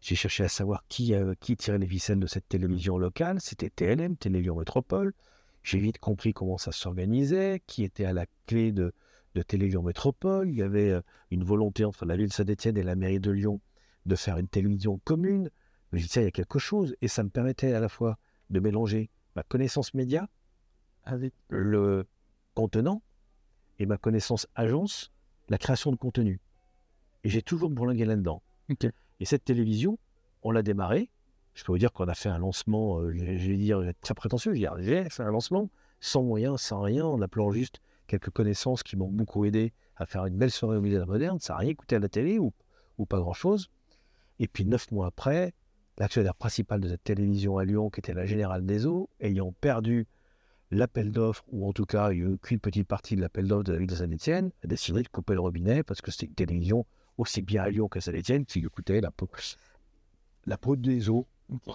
[0.00, 1.14] J'ai cherché à savoir qui,
[1.56, 3.40] tirait les ficelles de cette télévision locale.
[3.40, 5.14] C'était TLM, Télévision Métropole.
[5.62, 8.92] J'ai vite compris comment ça s'organisait, qui était à la clé de,
[9.34, 10.48] de Télévision Métropole.
[10.48, 13.60] Il y avait une volonté entre la ville de Saint-Etienne et la mairie de Lyon
[14.04, 15.50] de faire une télévision commune.
[15.90, 16.94] Mais j'ai dit, il y a quelque chose.
[17.00, 18.18] Et ça me permettait à la fois
[18.50, 20.28] de mélanger ma connaissance média
[21.04, 22.06] avec le
[22.54, 23.02] contenant
[23.78, 25.12] et ma connaissance agence,
[25.48, 26.40] la création de contenu.
[27.22, 28.42] Et j'ai toujours bourlingué là-dedans.
[29.20, 29.98] Et cette télévision,
[30.42, 31.10] on l'a démarrée.
[31.54, 34.52] Je peux vous dire qu'on a fait un lancement, euh, je vais dire très prétentieux,
[34.52, 35.70] je vais dire, j'ai fait un lancement
[36.00, 40.26] sans moyens, sans rien, en appelant juste quelques connaissances qui m'ont beaucoup aidé à faire
[40.26, 41.38] une belle soirée au milieu de la moderne.
[41.40, 42.52] Ça n'a rien coûté à la télé ou,
[42.98, 43.70] ou pas grand-chose.
[44.38, 45.54] Et puis neuf mois après,
[45.98, 50.06] l'actionnaire principal de cette télévision à Lyon, qui était la Générale des Eaux, ayant perdu
[50.70, 53.78] l'appel d'offres, ou en tout cas eu qu'une petite partie de l'appel d'offres de la
[53.78, 56.86] ville de Saint-Etienne, a décidé de couper le robinet parce que c'était une télévision
[57.18, 59.28] aussi bien à Lyon qu'à Saint-Etienne qui lui coûtait la peau,
[60.46, 61.26] la peau des eaux.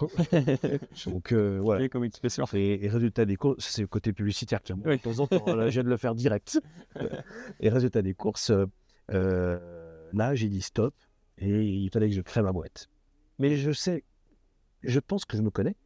[1.06, 1.88] Donc euh, voilà.
[1.88, 2.44] Comme expression.
[2.52, 4.98] Et, et, résultat des courses, c'est le côté publicitaire qui oui.
[4.98, 6.60] de temps en temps, là, je viens de le faire direct.
[7.60, 8.52] et résultat des courses,
[9.10, 9.58] euh,
[10.12, 10.94] là j'ai dit stop
[11.38, 12.90] et il fallait que je crée ma boîte.
[13.38, 14.04] Mais je sais,
[14.82, 15.76] je pense que je me connais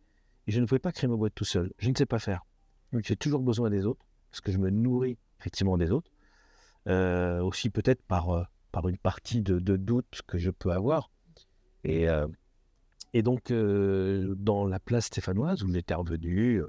[0.46, 1.72] et je ne pouvais pas créer ma boîte tout seul.
[1.78, 2.44] Je ne sais pas faire.
[2.92, 6.10] J'ai toujours besoin des autres parce que je me nourris effectivement des autres.
[6.88, 11.10] Euh, aussi peut-être par, euh, par une partie de, de, doute que je peux avoir.
[11.82, 12.28] Et, euh,
[13.12, 16.62] et donc, euh, dans la place stéphanoise où j'étais revenu,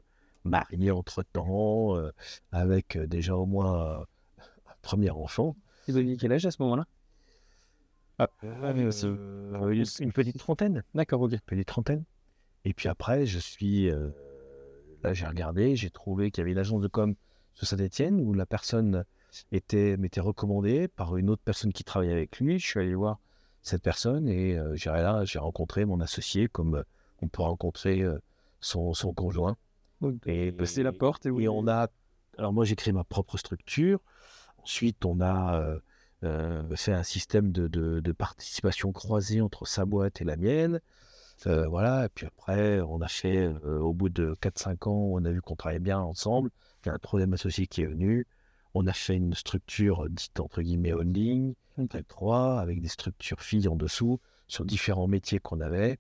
[0.44, 2.12] marié entre-temps, euh,
[2.52, 5.56] avec déjà au moins un premier enfant.
[5.88, 6.86] Et vous aviez quel âge à ce moment-là?
[8.20, 8.30] Ah,
[10.00, 10.84] Une petite trentaine.
[10.96, 11.34] D'accord, ok.
[11.34, 12.04] Une petite trentaine.
[12.68, 13.90] Et puis après, je suis
[15.04, 17.16] là, j'ai regardé, j'ai trouvé qu'il y avait une agence de com
[17.54, 19.06] sur Saint-Etienne où la personne
[19.54, 22.60] était, m'était recommandée par une autre personne qui travaillait avec lui.
[22.60, 23.20] Je suis allé voir
[23.62, 26.84] cette personne et euh, j'ai là, j'ai rencontré mon associé comme euh,
[27.22, 28.20] on peut rencontrer euh,
[28.60, 29.56] son, son, conjoint.
[30.26, 31.26] Et c'est la porte.
[31.26, 31.88] Et, et, on a.
[32.38, 34.00] Alors moi, j'ai créé ma propre structure.
[34.58, 35.80] Ensuite, on a
[36.76, 40.82] fait un système de, de, de, participation croisée entre sa boîte et la mienne.
[41.46, 45.24] Euh, voilà, et puis après, on a fait, euh, au bout de 4-5 ans, on
[45.24, 46.50] a vu qu'on travaillait bien ensemble.
[46.84, 48.26] Il y a un troisième associé qui est venu.
[48.74, 52.04] On a fait une structure dite entre guillemets holding, okay.
[52.04, 56.00] 3, avec des structures filles en dessous, sur différents métiers qu'on avait.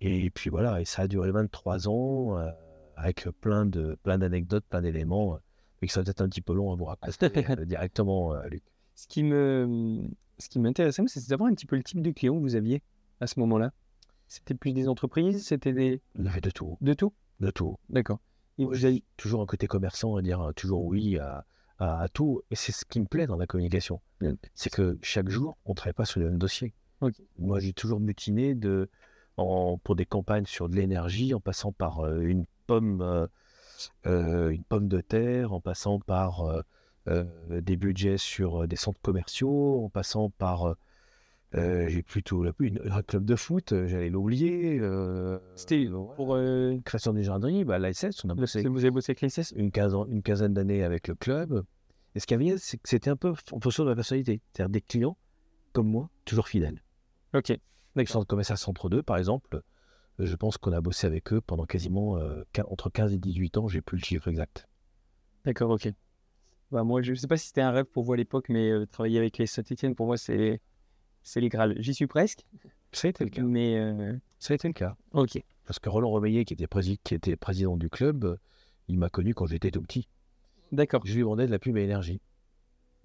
[0.00, 2.50] Et puis voilà, et ça a duré 23 ans, euh,
[2.96, 5.38] avec plein de plein d'anecdotes, plein d'éléments,
[5.80, 7.30] mais que ça va être un petit peu long à vous raconter
[7.66, 8.62] directement, Luc.
[8.94, 10.02] Ce qui me,
[10.38, 12.82] ce qui m'intéressait, c'est d'avoir un petit peu le type de client que vous aviez
[13.20, 13.72] à ce moment-là.
[14.30, 16.00] C'était plus des entreprises C'était des.
[16.24, 16.78] Avait de tout.
[16.80, 17.12] De tout?
[17.40, 17.76] De tout.
[17.88, 18.20] D'accord.
[18.58, 21.44] Et vous avez toujours un côté commerçant, à dire toujours oui à,
[21.78, 22.40] à, à tout.
[22.52, 24.00] Et c'est ce qui me plaît dans la communication.
[24.54, 26.72] C'est que chaque jour, on ne travaille pas sur le même dossier.
[27.00, 27.26] Okay.
[27.38, 28.88] Moi, j'ai toujours mutiné de,
[29.36, 33.26] en, pour des campagnes sur de l'énergie, en passant par euh, une pomme, euh,
[34.06, 36.62] euh, une pomme de terre, en passant par
[37.08, 40.76] euh, des budgets sur des centres commerciaux, en passant par
[41.56, 44.78] euh, j'ai plutôt une, un club de foot, euh, j'allais l'oublier.
[44.80, 46.78] Euh, C'était pour euh...
[46.84, 48.62] création des jardiniers, bah, l'ASS, on a bossé.
[48.62, 49.52] Vous avez bossé avec l'ASS?
[49.56, 51.64] Une, quinzaine, une quinzaine d'années avec le club.
[52.14, 54.40] Et ce qu'il y avait, c'est que c'était un peu en fonction de la personnalité.
[54.52, 55.16] C'est-à-dire des clients
[55.72, 56.82] comme moi, toujours fidèles.
[57.34, 57.52] Ok.
[57.96, 59.62] Le centre commercial Centre 2, par exemple,
[60.18, 62.18] je pense qu'on a bossé avec eux pendant quasiment
[62.68, 64.68] entre 15 et 18 ans, j'ai plus le chiffre exact.
[65.44, 65.92] D'accord, ok.
[66.70, 68.86] Bah, moi, je ne sais pas si c'était un rêve pour vous à l'époque, mais
[68.86, 70.60] travailler avec les Saint-Etienne, pour moi, c'est
[71.30, 71.76] c'est Graal.
[71.78, 72.44] J'y suis presque.
[72.92, 73.42] Ça a été le cas.
[73.42, 74.14] Mais euh...
[74.40, 74.96] ça a été le cas.
[75.12, 75.40] Ok.
[75.64, 78.36] Parce que Roland Remeillet, qui était, prési qui était président du club,
[78.88, 80.08] il m'a connu quand j'étais tout petit.
[80.72, 81.02] D'accord.
[81.04, 82.20] Je lui vendais de la pub à énergie.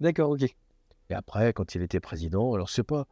[0.00, 0.42] D'accord, ok.
[0.42, 3.06] Et après, quand il était président, alors c'est pas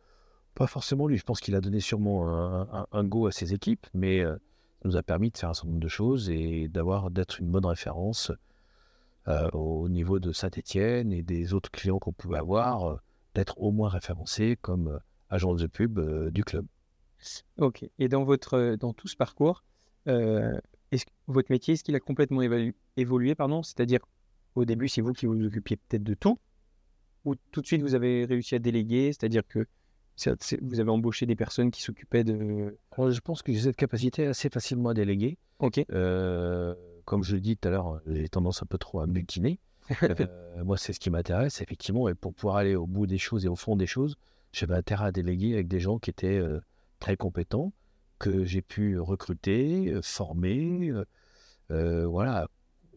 [0.56, 1.16] pas forcément lui.
[1.16, 4.34] Je pense qu'il a donné sûrement un, un, un, go à ses équipes, mais euh,
[4.82, 7.50] ça nous a permis de faire un certain nombre de choses et d'avoir d'être une
[7.50, 8.32] bonne référence
[9.28, 12.98] euh, au niveau de Saint-Étienne et des autres clients qu'on pouvait avoir.
[13.34, 14.98] Euh, d'être au moins référencé comme euh,
[15.30, 16.66] agence de pub euh, du club.
[17.58, 17.84] Ok.
[17.98, 19.64] Et dans, votre, dans tout ce parcours,
[20.08, 20.58] euh,
[20.92, 23.62] est-ce, votre métier, est-ce qu'il a complètement évalu, évolué pardon?
[23.62, 24.00] C'est-à-dire,
[24.54, 26.38] au début, c'est vous qui vous occupiez peut-être de tout
[27.24, 29.12] Ou tout de suite, vous avez réussi à déléguer?
[29.12, 29.66] C'est-à-dire que
[30.16, 32.78] c'est, c'est, vous avez embauché des personnes qui s'occupaient de...
[32.92, 35.38] Alors, je pense que j'ai cette capacité assez facilement à déléguer.
[35.58, 35.84] Ok.
[35.90, 39.58] Euh, comme je le dis tout à l'heure, j'ai tendance un peu trop à mutiner.
[40.02, 42.08] Euh, moi, c'est ce qui m'intéresse, effectivement.
[42.08, 44.16] Et pour pouvoir aller au bout des choses et au fond des choses,
[44.52, 46.60] j'avais intérêt à déléguer avec des gens qui étaient euh,
[47.00, 47.72] très compétents,
[48.18, 50.92] que j'ai pu recruter, euh, former.
[51.70, 52.48] Euh, voilà.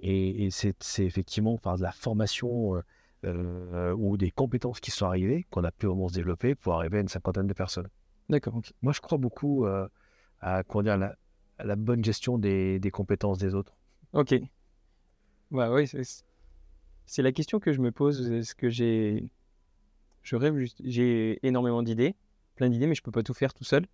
[0.01, 2.81] Et, et c'est effectivement par de la formation
[3.23, 7.01] ou des compétences qui sont arrivées, qu'on a pu vraiment se développer pour arriver à
[7.01, 7.87] une cinquantaine de personnes.
[8.29, 8.61] D'accord.
[8.81, 11.15] Moi, je crois beaucoup à, comment dire, la,
[11.57, 13.75] à la bonne gestion des, des compétences des autres.
[14.13, 14.35] Ok.
[15.51, 15.85] Ouais, ouais,
[17.07, 18.29] c'est- la question que je me pose.
[18.31, 19.31] Est-ce que j'ai.
[20.23, 20.79] Je rêve juste.
[20.83, 22.15] J'ai énormément d'idées,
[22.55, 23.85] plein d'idées, mais je peux pas tout faire tout seul.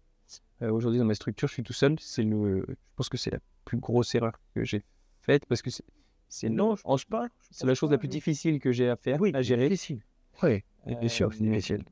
[0.62, 1.96] Euh, Aujourd'hui, dans ma structure, je suis tout seul.
[2.00, 2.66] C'est le.
[2.68, 4.84] Je pense que c'est la plus grosse erreur que j'ai
[5.22, 5.86] faite parce que c'est.
[6.28, 7.28] c'est Non, je en- pense pas.
[7.52, 8.12] C'est la chose pas, la plus oui.
[8.12, 9.70] difficile que j'ai à faire, Oui, à gérer.
[9.70, 10.02] difficile.
[10.42, 11.84] Oui, bien sûr, que c'est Euh, difficile.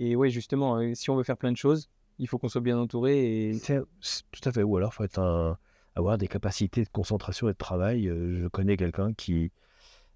[0.00, 2.60] Et ouais, justement, euh, si on veut faire plein de choses, il faut qu'on soit
[2.60, 4.62] bien entouré et C'est c'est tout à fait.
[4.64, 5.56] Ou alors, faut être un-
[5.94, 8.08] avoir des capacités de concentration et de travail.
[8.08, 9.52] Euh, Je connais quelqu'un qui,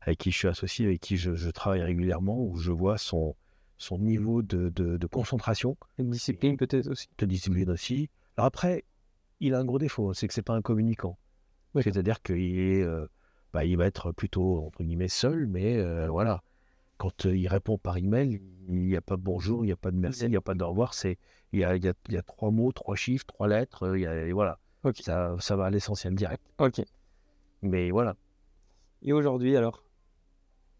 [0.04, 3.34] avec qui je suis associé, avec qui je, je travaille régulièrement, où je vois son,
[3.78, 7.08] son niveau de, de- de concentration, une discipline peut-être aussi.
[7.18, 8.10] de discipline aussi.
[8.36, 8.84] Alors après,
[9.40, 11.18] il a un gros défaut, c'est que c'est pas un communicant.
[11.74, 13.06] C'est-à-dire qu'il est, euh,
[13.52, 16.42] bah, il va être plutôt entre guillemets seul, mais euh, voilà.
[16.98, 19.76] Quand euh, il répond par email, il n'y a pas de bonjour, il n'y a
[19.76, 20.94] pas de merci, il n'y a pas de au revoir.
[20.94, 21.18] C'est,
[21.52, 23.96] il y a, il y a- il y a trois mots, trois chiffres, trois lettres.
[23.96, 24.58] il y a- et voilà.
[24.84, 24.98] Ok.
[25.02, 26.42] Ça, ça va à l'essentiel direct.
[26.58, 26.82] Ok.
[27.62, 28.14] Mais voilà.
[29.02, 29.82] Et aujourd'hui, alors,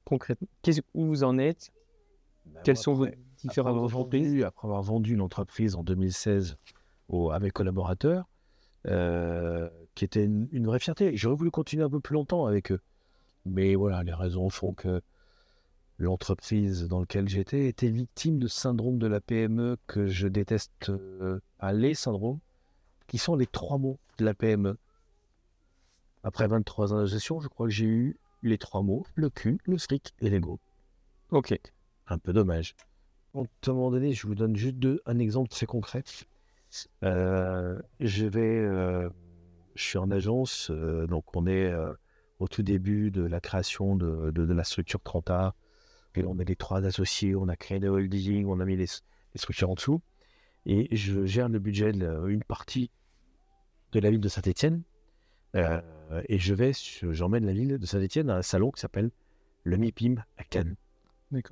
[0.05, 1.73] concrètement, qu'est-ce où vous en êtes?
[2.65, 3.07] Quelles sont vos
[3.39, 6.57] différentes entreprises vendu, après avoir vendu une entreprise en 2016
[7.09, 8.29] au- à mes collaborateurs,
[8.87, 11.17] euh, qui était une, une vraie fierté.
[11.17, 12.81] J'aurais voulu continuer un peu plus longtemps avec eux.
[13.47, 15.01] Mais voilà, les raisons font que
[15.99, 21.39] l'entreprise dans laquelle j'étais était victime de syndrome de la PME que je déteste, euh,
[21.59, 22.39] pas les syndromes,
[23.07, 24.77] qui sont les trois mots de la PME.
[26.25, 29.59] Après 23 ans de gestion, je crois que j'ai eu les trois mots, le cul,
[29.65, 30.61] le fric et l'ego
[31.31, 31.59] Ok.
[32.09, 32.75] un peu dommage.
[33.35, 36.05] Donc, à un moment donné, je vous donne juste deux, un exemple très concret.
[37.05, 39.09] Euh, je vais, euh,
[39.75, 41.73] je suis en agence, euh, donc on est
[42.39, 45.53] au tout début de la création de, la structure 30A.
[46.15, 48.87] Et on est les trois associés, on a créé des holdings, on a mis les,
[49.35, 50.03] structures en dessous.
[50.67, 52.91] Et je gère le budget, une partie
[53.93, 54.83] de la ville de Saint-Étienne.
[55.55, 56.73] Et je vais,
[57.11, 59.11] j'emmène la ville de Saint-Étienne à un salon qui s'appelle
[59.65, 60.77] le MIPIM à Cannes.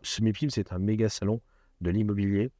[0.02, 1.40] Ce MIPIM, c'est un méga salon
[1.80, 2.50] de l'immobilier.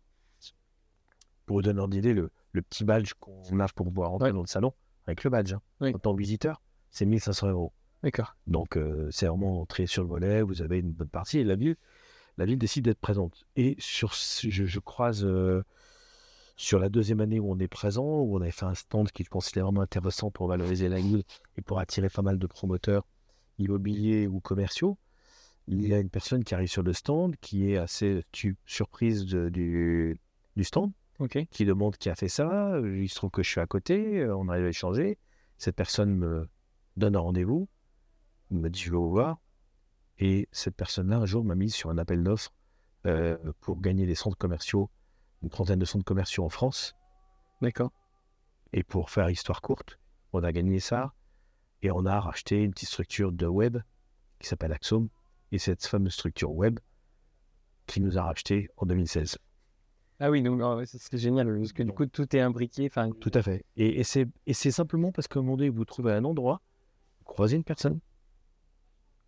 [1.46, 4.32] Pour vous donner une idée, le, le petit badge qu'on a pour pouvoir entrer Ouais.
[4.34, 4.72] dans le salon,
[5.06, 5.92] avec le badge, hein, Oui.
[5.94, 7.72] en tant que visiteur, c'est 1500 euros.
[8.02, 8.36] D'accord.
[8.46, 11.56] Donc, euh, c'est vraiment entré sur le volet, vous avez une bonne partie, et la
[11.56, 11.76] ville,
[12.38, 13.44] la ville décide d'être présente.
[13.56, 15.62] Et sur, je, je croise euh,
[16.60, 19.24] sur la deuxième année où on est présent, où on avait fait un stand qui,
[19.24, 21.22] je pense, était vraiment intéressant pour valoriser la ville
[21.56, 23.06] et pour attirer pas mal de promoteurs
[23.58, 24.98] immobiliers ou commerciaux.
[25.68, 29.24] Il y a une personne qui arrive sur le stand, qui est assez tu- surprise
[29.24, 30.20] de- du,
[30.54, 30.92] du stand,
[31.50, 32.78] qui demande qui a fait ça.
[32.84, 35.16] Il se trouve que je suis à côté, on arrive à échanger.
[35.56, 36.46] Cette personne me
[36.98, 37.68] donne un rendez-vous,
[38.50, 39.38] me dit je vais vous voir.
[40.18, 42.52] Et cette personne-là, un jour, m'a mis sur un appel d'offres
[43.06, 44.90] euh, pour gagner des centres commerciaux,
[45.42, 46.94] une trentaine de centres commerciaux en France.
[47.62, 47.92] D'accord.
[48.72, 49.98] Et pour faire histoire courte,
[50.32, 51.12] on a gagné ça
[51.82, 53.78] et on a racheté une petite structure de web
[54.38, 55.08] qui s'appelle Axome.
[55.52, 56.78] Et cette fameuse structure web
[57.86, 59.38] qui nous a racheté en 2016.
[60.20, 62.90] Ah oui, donc ah c'est c'est génial parce que du coup tout est imbriqué.
[63.20, 63.64] Tout à fait.
[63.76, 66.24] Et, c'est et c'est simplement parce qu'à un moment donné, vous vous trouvez à un
[66.24, 66.60] endroit,
[67.18, 68.00] vous croisez une personne,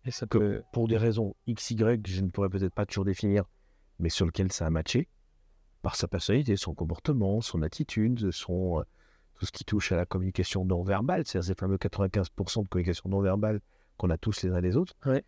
[0.05, 0.63] et ça que peut.
[0.71, 3.45] pour des raisons X, Y, je ne pourrais peut-être pas toujours définir,
[3.99, 5.09] mais sur lequel ça a matché,
[5.83, 8.83] par sa personnalité, son comportement, son attitude, son, euh,
[9.35, 13.09] tout ce qui touche à la communication non verbale, c'est-à-dire ces fameux 95% de communication
[13.09, 13.59] non verbale
[13.97, 15.23] qu'on a tous les uns les autres, Ouais.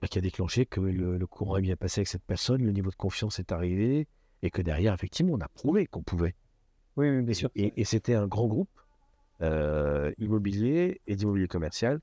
[0.00, 2.70] bah, qui a déclenché que le, le courant est bien passé avec cette personne, le
[2.72, 4.06] niveau de confiance est arrivé,
[4.42, 6.34] et que derrière, effectivement, on a prouvé qu'on pouvait.
[6.96, 7.50] Oui, oui, bien sûr.
[7.56, 8.70] Et, et c'était un grand groupe
[9.42, 12.00] euh, immobilier et d'immobilier commercial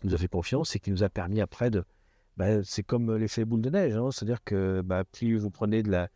[0.00, 1.84] qui nous a fait confiance et qui nous a permis après de.
[2.36, 5.90] bah, c'est comme l'effet boule de neige, hein, c'est-à-dire que bah, plus vous prenez de
[5.90, 6.08] la,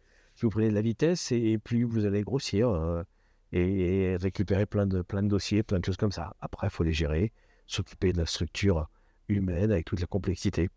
[0.42, 3.05] plus vous prenez de la vitesse et, et plus vous allez grossir euh,
[3.52, 6.35] et, et récupérer plein de, plein de dossiers, plein de choses comme ça.
[6.40, 7.33] Après, il faut les gérer,
[7.68, 8.88] s'occuper de la structure
[9.28, 10.68] humaine avec toute la complexité.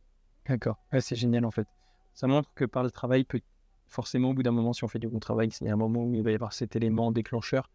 [0.47, 0.78] D'accord.
[0.93, 1.67] Ouais, c'est génial en fait.
[2.13, 3.41] Ça montre que par le travail, peut...
[3.88, 5.78] forcément, au bout d'un moment, si on fait du bon travail, il y a un
[5.78, 7.71] moment où il va y avoir cet élément déclencheur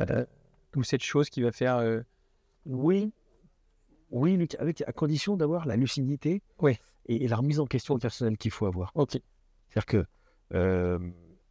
[0.00, 0.24] euh,
[0.76, 1.78] ou cette chose qui va faire.
[1.78, 2.02] euh,
[2.64, 3.12] Oui,
[4.10, 6.78] oui, Luc, avec, à condition d'avoir la lucidité Oui.
[7.06, 8.92] et, et la remise en question personnelle qu'il faut avoir.
[8.94, 9.18] Ok.
[9.68, 10.04] C'est-à-dire que
[10.52, 10.98] euh,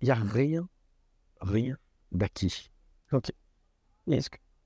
[0.04, 0.68] il n'y a rien,
[1.40, 1.78] rien
[2.12, 2.70] d'acquis.
[3.10, 3.18] Que...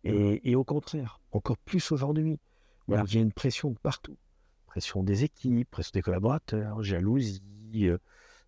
[0.03, 2.39] Et, et au contraire, encore plus aujourd'hui,
[2.87, 3.03] Voilà.
[3.07, 4.17] il y a une pression de partout.
[4.65, 7.41] Pression des équipes, pression des collaborateurs, jalousie,
[7.87, 7.99] euh,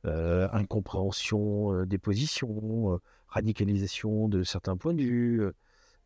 [0.05, 2.97] euh, incompréhension euh, des positions, euh,
[3.27, 5.43] radicalisation de certains points de vue.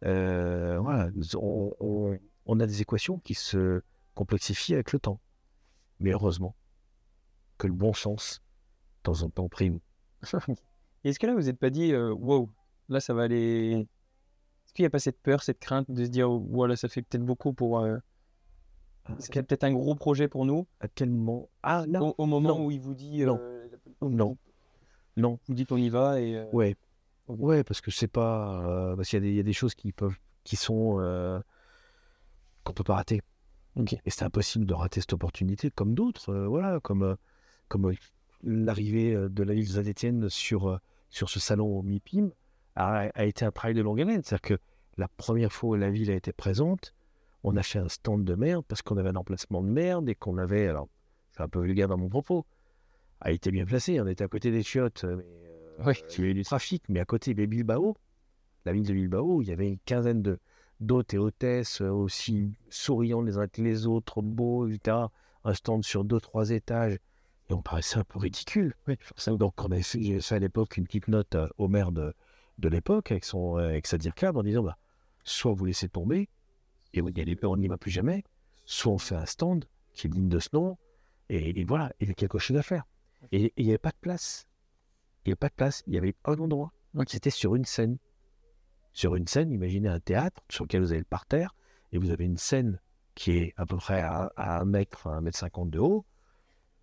[0.02, 3.82] voilà, on, on- on a des équations qui se
[4.15, 5.22] complexifient avec le temps.
[6.02, 6.58] Mais heureusement
[7.58, 8.41] que le bon sens,
[8.98, 9.80] de temps en temps, prime.
[11.04, 12.50] Est-ce que là, vous n'êtes pas dit, euh, wow,
[12.89, 13.72] là, ça va aller.
[14.66, 17.02] Est-ce qu'il n'y a pas cette peur, cette crainte de se dire, voilà, ça fait
[17.02, 17.80] peut-être beaucoup pour.
[17.80, 17.98] Euh...
[19.20, 21.50] Est-ce qu'il y a peut-être un gros projet pour nous À quel moment?
[21.62, 22.10] Ah, non.
[22.18, 22.66] Au, au moment Non.
[22.66, 23.24] où il vous dit.
[23.26, 23.38] Non.
[23.42, 23.68] euh,
[24.02, 24.38] Non.
[25.18, 25.39] Non.
[25.48, 26.38] Vous dites, on y va et.
[26.38, 26.76] euh, Ouais.
[27.28, 28.62] Ouais, parce que c'est pas.
[28.66, 30.16] euh, parce qu'il y, a des- il y a des choses qui peuvent.
[30.46, 31.00] qui sont.
[32.63, 33.22] qu'on peut pas rater.
[33.76, 33.94] Ok.
[33.94, 36.30] Et c'est impossible de rater cette opportunité, comme d'autres.
[36.32, 37.16] euh, voilà, comme, euh,
[37.68, 37.94] comme euh,
[38.44, 40.80] l'arrivée de la ville de Saint-Etienne sur,
[41.13, 42.32] sur ce salon au MIPIM
[42.76, 44.23] a, a été un travail de longue haleine.
[44.23, 44.63] C'est-à-dire que
[44.97, 46.93] la première fois où la ville a été présente,
[47.43, 50.15] on a fait un stand de merde parce qu'on avait un emplacement de merde et
[50.15, 50.67] qu'on avait.
[50.67, 50.89] Alors,
[51.32, 52.45] c'est un peu vulgaire dans mon propos.
[53.21, 54.02] A été bien placé.
[54.02, 55.04] On était à côté des chiottes.
[55.04, 55.93] Mais, euh, Oui.
[56.17, 56.84] il y avait du trafic.
[56.89, 57.95] Mais à côté de Bilbao,
[58.65, 60.39] la ville de Bilbao, il y avait une quinzaine de
[60.80, 64.97] d'hôtes et hôtesses euh, aussi souriants les uns que les autres, beaux, etc.
[65.43, 66.97] Un stand sur deux, trois étages.
[67.54, 68.74] Et on paraissait un peu ridicule.
[69.28, 72.16] Donc, on avait fait, j'ai fait à l'époque une petite note euh, au maire de,
[72.58, 74.78] de l'époque avec, son, euh, avec sa DIRCAB en disant bah,
[75.24, 76.30] soit vous laissez tomber
[76.96, 78.24] et on n'y va plus jamais,
[78.66, 80.80] soit on fait un stand qui est digne de ce nom.
[81.30, 82.86] Et, et voilà, il y a quelque chose à faire.
[83.32, 84.48] Et il n'y avait pas de place.
[85.24, 85.84] Il n'y avait pas de place.
[85.86, 86.74] Il y avait un endroit.
[87.08, 88.00] C'était sur une scène.
[88.94, 91.54] Sur une scène, imaginez un théâtre sur lequel vous avez le parterre
[91.92, 92.80] et vous avez une scène
[93.13, 96.04] qui est à peu près à, à un mètre, un mètre cinquante de haut.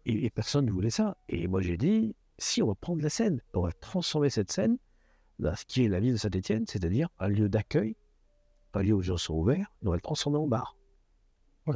[0.06, 1.16] Et, et personne ne voulait ça.
[1.28, 4.78] Et moi, j'ai dit, si on va prendre la scène, on va transformer cette scène
[5.38, 7.96] dans ce qui est la ville de Saint-Étienne, c'est-à-dire un lieu d'accueil,
[8.74, 10.76] un lieu où les gens sont ouverts, et on va le transformer en bar.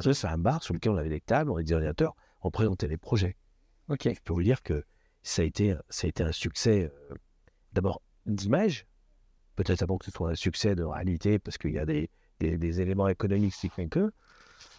[0.01, 2.51] Ça, C'est un bar sur lequel on avait des tables, on avait des ordinateurs, on
[2.51, 3.37] présentait les projets.
[3.89, 4.09] Ok.
[4.09, 4.85] Je peux vous dire que
[5.23, 7.15] ça a été, ça a été un succès euh,
[7.73, 8.87] d'abord d'image,
[9.57, 12.11] peut-être avant que ce soit un succès de réalité, parce qu'il y a des,
[12.41, 14.13] des- des éléments économiques qui font que,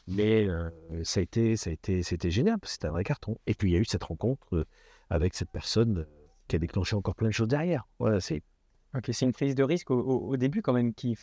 [0.08, 0.70] mais euh,
[1.04, 3.38] ça a été, ça a été, c'était génial, c'était un vrai carton.
[3.48, 4.66] Et puis il y a eu cette rencontre
[5.10, 6.06] avec cette personne
[6.48, 7.88] qui a déclenché encore plein de choses derrière.
[8.00, 8.44] Voilà, c'est
[8.96, 11.18] Ok, c'est une prise de risque au, au- au début quand même qui,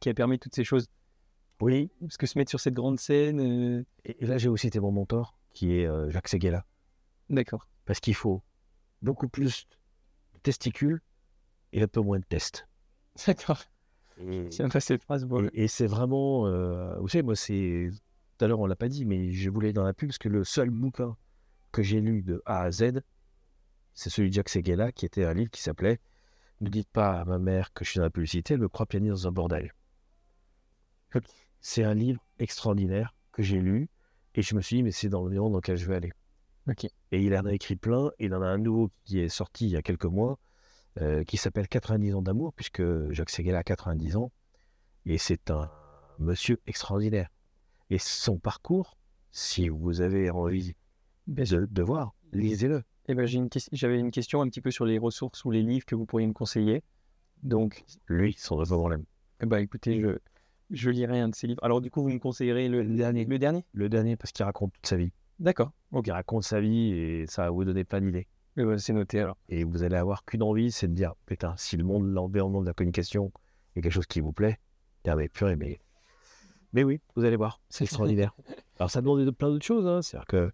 [0.00, 0.88] qui a permis toutes ces choses.
[1.60, 1.90] oui.
[2.00, 3.40] Parce que se mettre sur cette grande scène.
[3.78, 6.66] euh, Et, et là j'ai aussi été mon mentor, qui est euh, Jacques Seguela,
[7.30, 7.68] D'accord.
[7.86, 8.42] parce qu'il faut
[9.00, 9.66] beaucoup plus
[10.34, 11.00] de testicules
[11.72, 12.66] et un peu moins de tests.
[13.26, 13.62] D'accord.
[14.20, 15.24] Et- Tiens, pas cette phrase.
[15.24, 15.44] Bon.
[15.52, 17.90] Et, et c'est vraiment, euh, vous savez, moi, c'est.
[18.38, 20.28] Tout à l'heure, on l'a pas dit, mais je voulais dans la pub parce que
[20.28, 21.16] le seul bouquin
[21.70, 23.02] que j'ai lu de A à Z,
[23.94, 26.00] c'est celui de Jacques Seguela, qui était un livre qui s'appelait
[26.60, 28.86] Ne dites pas à ma mère que je suis dans la publicité, elle me croit
[28.86, 29.72] pianiste dans un bordel.
[31.60, 33.88] C'est un livre extraordinaire que j'ai lu
[34.34, 36.12] et je me suis dit, mais c'est dans le monde dans lequel je vais aller.
[37.12, 39.66] Et il en a écrit plein, et il en a un nouveau qui est sorti
[39.66, 40.38] il y a quelques mois,
[41.00, 44.30] euh, qui s'appelle 90 ans d'amour, puisque Jacques Seguela a 90 ans,
[45.06, 45.70] et c'est un
[46.18, 47.28] monsieur extraordinaire.
[47.90, 48.96] Et son parcours,
[49.30, 50.74] si vous avez envie
[51.26, 52.82] de, de voir, lisez-le.
[53.08, 55.84] Eh ben, une j'avais une question un petit peu sur les ressources ou les livres
[55.84, 56.82] que vous pourriez me conseiller.
[57.42, 59.04] Donc, Lui, sans aucun problème.
[59.42, 60.18] eh ben, écoutez, je,
[60.70, 61.62] je lirai un de ces livres.
[61.64, 63.24] Alors, du coup, vous me conseillerez le, Le dernier.
[63.24, 63.64] Le dernier?
[63.72, 65.12] Le dernier, parce qu'il raconte toute sa vie.
[65.40, 65.72] D'accord.
[65.90, 66.06] Ok.
[66.06, 68.28] Il raconte sa vie et ça va vous donner plein d'idées.
[68.56, 69.36] Ben, c'est noté alors.
[69.48, 72.66] Et vous allez avoir qu'une envie, c'est de dire, putain, si le monde, l'environnement de
[72.66, 73.32] la communication
[73.76, 74.58] est quelque chose qui vous plaît,
[75.02, 75.80] putain, mais purée, mais...
[76.74, 78.34] Mais oui, vous allez voir, c'est extraordinaire.
[78.78, 80.00] Alors ça demande de- plein d'autres choses, hein.
[80.00, 80.52] c'est-à-dire que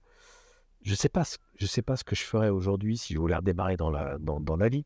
[0.83, 3.37] je sais pas, ce- je sais pas ce que je ferais aujourd'hui si je voulais
[3.37, 4.85] redémarrer dans la, dans, dans la vie,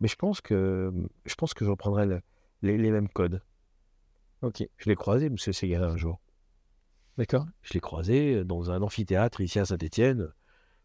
[0.00, 0.92] mais je pense que
[1.26, 2.20] je pense que je reprendrais le-
[2.62, 3.42] les, les mêmes codes.
[4.42, 4.64] Ok.
[4.76, 6.20] Je l'ai croisé, Monsieur Séguérin, un jour.
[7.18, 7.46] D'accord.
[7.62, 10.32] Je l'ai croisé dans un amphithéâtre ici à Saint-Étienne.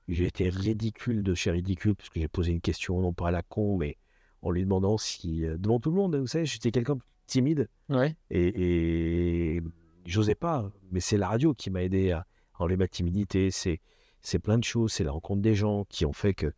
[0.07, 3.31] J'ai été ridicule de chez ridicule parce que j'ai posé une question, non pas à
[3.31, 3.97] la con, mais
[4.41, 7.69] en lui demandant si, euh, devant tout le monde, vous savez, j'étais quelqu'un de timide
[7.89, 8.15] Ouais.
[8.29, 9.61] et, et
[10.05, 10.71] j'osais pas.
[10.91, 12.25] Mais c'est la radio qui m'a aidé à
[12.59, 13.51] enlever ma timidité.
[13.51, 13.81] C'est,
[14.21, 14.93] c'est plein de choses.
[14.93, 16.53] C'est la rencontre des gens qui ont fait que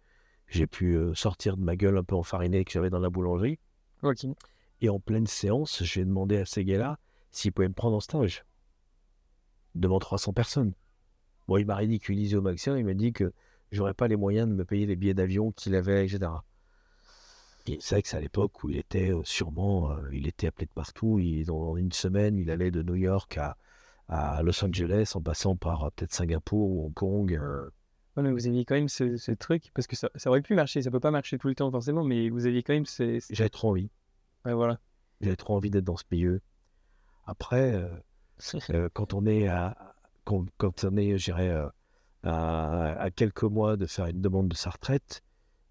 [0.48, 3.58] j'ai pu euh, sortir de ma gueule un peu enfarinée que j'avais dans la boulangerie.
[4.82, 7.00] Et en pleine séance, j'ai demandé à ces gars-là
[7.32, 8.46] s'ils pouvaient me prendre en stage
[9.76, 10.74] devant 300 personnes.
[11.50, 12.78] Bon, il m'a ridiculisé au maximum.
[12.80, 13.34] Il m'a dit que
[13.72, 16.44] j'aurais pas les moyens de me payer les billets d'avion qu'il avait, etc.
[17.68, 20.48] Et c'est vrai que c'est à l'époque où il était euh, sûrement, euh, il était
[20.48, 21.20] appelé de partout.
[21.20, 23.58] Il, dans une semaine, il allait de New York à,
[24.08, 27.34] à Los Angeles en passant par euh, peut-être Singapour ou Hong Kong.
[27.34, 27.70] euh.
[28.16, 30.92] Vous aviez quand même ce, ce truc, parce que ça, ça aurait pu marcher, ça
[30.92, 33.20] peut pas marcher tout le temps forcément, mais vous aviez quand même ces...
[33.22, 33.90] ces- J'avais trop envie.
[34.46, 34.80] Ouais, voilà.
[35.22, 36.42] J'avais trop envie d'être dans ce milieu.
[37.26, 37.82] Après,
[38.94, 39.89] quand on est à,
[40.58, 41.68] quand, on est, je dirais, euh,
[42.24, 45.24] à, à quelques mois de faire une demande de sa retraite,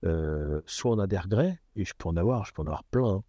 [0.05, 2.85] euh, soit on a des regrets, et je peux en avoir, je peux en avoir
[2.85, 3.25] plein, hein,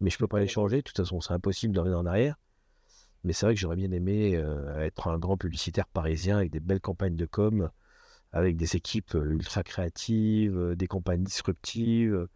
[0.00, 0.78] mais je peux pas les changer.
[0.78, 2.36] De toute façon, c'est impossible de revenir en arrière.
[3.24, 6.60] Mais c'est vrai que j'aurais bien aimé euh, être un grand publicitaire parisien avec des
[6.60, 7.70] belles campagnes de com,
[8.32, 12.28] avec des équipes ultra créatives, des campagnes disruptives,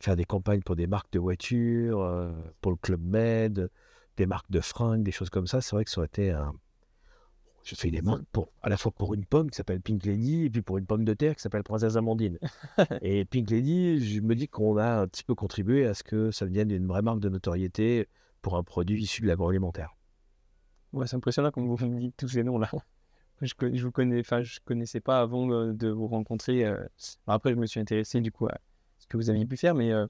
[0.00, 3.70] faire des campagnes pour des marques de voitures, pour le Club Med,
[4.16, 5.60] des marques de fringues, des choses comme ça.
[5.60, 6.54] C'est vrai que ça aurait été un.
[7.64, 10.46] Je fais des marques pour, à la fois pour une pomme qui s'appelle Pink Lady
[10.46, 12.38] et puis pour une pomme de terre qui s'appelle Princesse Amandine.
[13.02, 16.32] et Pink Lady, je me dis qu'on a un petit peu contribué à ce que
[16.32, 18.08] ça devienne une vraie marque de notoriété
[18.40, 19.94] pour un produit issu de l'agroalimentaire.
[20.92, 22.70] Ouais, c'est impressionnant comme vous me dites tous ces noms-là.
[23.40, 26.64] Je, je vous connais, enfin, je connaissais pas avant euh, de vous rencontrer.
[26.64, 26.84] Euh.
[27.26, 28.56] après, je me suis intéressé du coup à
[28.98, 30.06] ce que vous aviez pu faire, mais euh,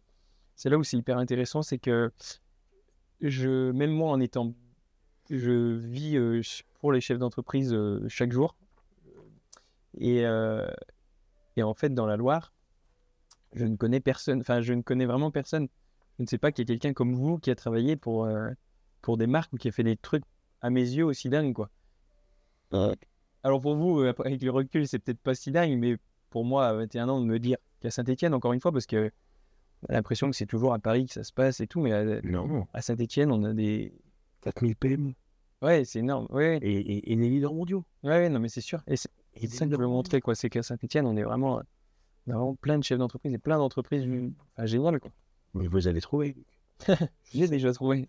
[0.55, 2.13] c'est là où c'est hyper intéressant, c'est que
[3.21, 4.55] je, même moi, en étant,
[5.31, 6.19] je vis
[6.83, 7.75] pour les chefs d'entreprise
[8.09, 8.55] chaque jour,
[9.99, 10.25] et,
[11.57, 12.53] et en fait, dans la Loire,
[13.55, 14.41] je ne connais personne.
[14.41, 15.69] Enfin, je ne connais vraiment personne.
[16.19, 18.29] Je ne sais pas qu'il y a quelqu'un comme vous qui a travaillé pour
[19.01, 20.25] pour des marques ou qui a fait des trucs
[20.61, 21.71] à mes yeux aussi dingues, quoi.
[23.43, 25.97] Alors pour vous, euh, avec le recul, c'est peut-être pas si dingue, mais
[26.31, 29.11] pour moi, à 21 ans, de me dire qu'à Saint-Etienne, encore une fois, parce que
[29.83, 31.93] on a l'impression que c'est toujours à Paris que ça se passe et tout, mais
[31.93, 32.21] à,
[32.73, 33.93] à Saint-Etienne, on a des.
[34.43, 35.15] 4000 PM.
[35.63, 36.27] Ouais, c'est énorme.
[36.31, 36.59] Ouais.
[36.61, 37.85] Et, et, des leaders mondiaux.
[38.03, 38.83] Ouais, non, mais c'est sûr.
[38.87, 39.09] Et c'est
[39.49, 40.35] ça que je veux montrer, quoi.
[40.35, 41.63] C'est qu'à Saint-Etienne, on est vraiment,
[42.27, 45.13] on a vraiment plein de chefs d'entreprise et plein d'entreprises enfin, géniales, quoi.
[45.55, 46.37] Mais vous allez trouver.
[47.33, 48.09] J'ai déjà trouvé.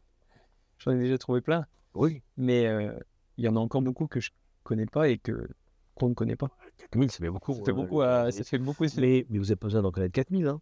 [0.79, 1.65] J'en ai déjà trouvé plein.
[1.93, 2.21] Oui.
[2.37, 2.91] Mais euh,
[3.37, 4.31] il y en a encore beaucoup que je
[4.63, 5.47] connais pas et que
[5.95, 6.49] qu'on ne connaît pas.
[6.77, 7.53] 4000, ça fait beaucoup.
[7.53, 8.01] Ça fait beaucoup.
[8.01, 10.47] ça fait beaucoup mais, mais, vous n'avez pas besoin d'en connaître 4000.
[10.47, 10.61] Hein.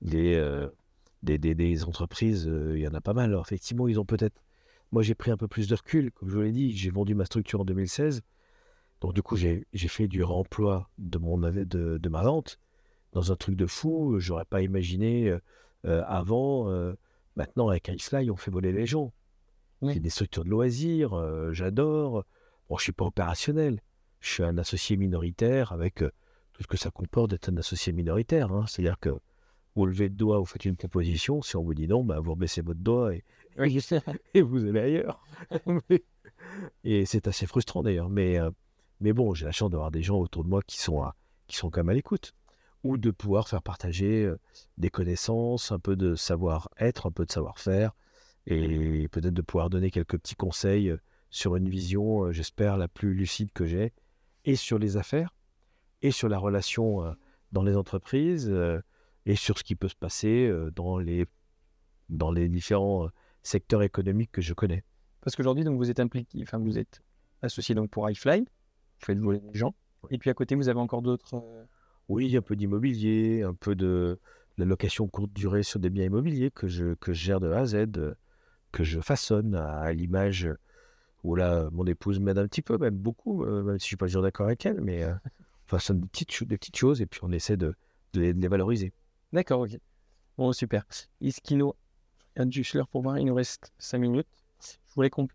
[0.00, 0.68] Des, euh,
[1.22, 3.30] des, des, des, entreprises, euh, il y en a pas mal.
[3.30, 4.34] Alors, effectivement, ils ont peut-être.
[4.92, 6.10] Moi, j'ai pris un peu plus de recul.
[6.12, 8.22] Comme je vous l'ai dit, j'ai vendu ma structure en 2016.
[9.00, 12.58] Donc, du coup, j'ai fait du remploi de, mon, de, de ma vente
[13.12, 14.18] dans un truc de fou.
[14.18, 15.34] J'aurais pas imaginé
[15.86, 16.68] euh, avant.
[17.36, 19.12] maintenant, avec iFly, on fait voler les gens.
[19.82, 22.24] C'est des structures de loisirs, j'adore.
[22.68, 23.80] Bon, je suis pas opérationnel.
[24.20, 26.12] Je suis un associé minoritaire avec euh,
[26.52, 28.52] tout ce que ça comporte d'être un associé minoritaire.
[28.52, 28.64] Hein.
[28.68, 29.10] C'est-à-dire que
[29.74, 31.42] vous levez le doigt, vous faites une proposition.
[31.42, 33.24] Si on vous dit non, bah, vous rebaissez votre doigt et,
[34.34, 35.22] et vous allez ailleurs.
[36.84, 38.08] et c'est assez frustrant d'ailleurs.
[38.08, 38.50] Mais, euh,
[39.00, 41.14] mais bon, j'ai la chance d'avoir des gens autour de moi qui sont, à,
[41.46, 42.34] qui sont quand même à l'écoute.
[42.82, 44.38] Ou de pouvoir faire partager euh,
[44.78, 47.92] des connaissances, un peu de savoir-être, un peu de savoir-faire.
[48.46, 50.96] Et peut-être de pouvoir donner quelques petits conseils
[51.30, 53.92] sur une vision, euh, j'espère, la plus lucide que j'ai,
[54.44, 55.34] et sur les affaires,
[56.02, 57.12] et sur la relation euh,
[57.52, 58.80] dans les entreprises, euh,
[59.26, 61.26] et sur ce qui peut se passer dans les,
[62.08, 63.08] dans les différents
[63.42, 64.84] secteurs économiques que je connais.
[65.20, 67.02] Parce qu'aujourd'hui, donc, vous êtes impliqué, enfin, vous êtes
[67.42, 68.46] associé donc pour iFly, vous
[68.98, 69.74] faites voler les gens,
[70.10, 71.42] et puis à côté, vous avez encore d'autres.
[72.08, 74.18] Oui, un peu d'immobilier, un peu de
[74.58, 77.60] la location courte durée sur des biens immobiliers que je, que je gère de A
[77.60, 77.86] à Z,
[78.72, 80.48] que je façonne à l'image
[81.22, 83.96] où là, mon épouse m'aide un petit peu, même beaucoup, euh, même si je suis
[83.96, 85.12] pas toujours d'accord avec elle, mais euh,
[85.66, 87.74] enfin, c'est des petites, des petites choses et puis on essaie de,
[88.14, 88.92] de, les, valoriser.
[89.32, 89.78] D'accord, ok.
[90.36, 90.84] Bon, super.
[92.74, 94.26] L'heure pour voir, il nous reste 5 minutes.
[94.60, 95.28] Je voulais qu'on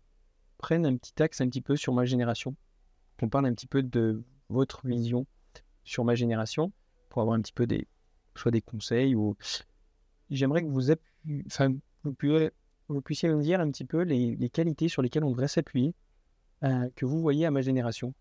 [0.58, 2.54] prenne un petit axe un petit peu sur ma génération,
[3.18, 5.26] qu'on parle un petit peu de votre vision
[5.84, 6.72] sur ma génération,
[7.08, 7.86] pour avoir un petit peu des,
[8.34, 9.36] soit des conseils ou
[10.30, 10.90] j'aimerais que vous,
[11.46, 12.50] enfin, vous puissiez
[12.88, 15.94] vous puissiez me dire un petit peu les, qualités sur lesquelles on devrait s'appuyer,
[16.62, 18.14] euh, que vous voyez à ma génération.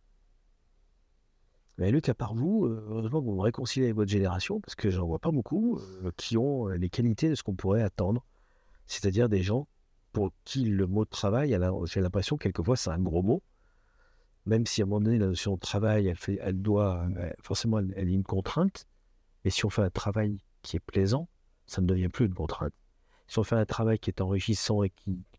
[1.77, 4.89] Mais Luc, à part vous, heureusement que vous me réconciliez avec votre génération, parce que
[4.89, 5.79] j'en vois pas beaucoup
[6.15, 8.23] qui ont les qualités de ce qu'on pourrait attendre.
[8.87, 9.67] C'est-à-dire des gens
[10.13, 13.43] pour qui le mot travail, j'ai l'impression quelquefois c'est un gros mot,
[14.45, 17.05] même si à un moment donné la notion de travail, elle, fait, elle doit,
[17.41, 18.87] forcément, elle, elle est une contrainte.
[19.43, 21.27] Et si on fait un travail qui est plaisant,
[21.65, 22.73] ça ne devient plus une contrainte
[23.27, 24.91] si on fait un travail qui est enrichissant et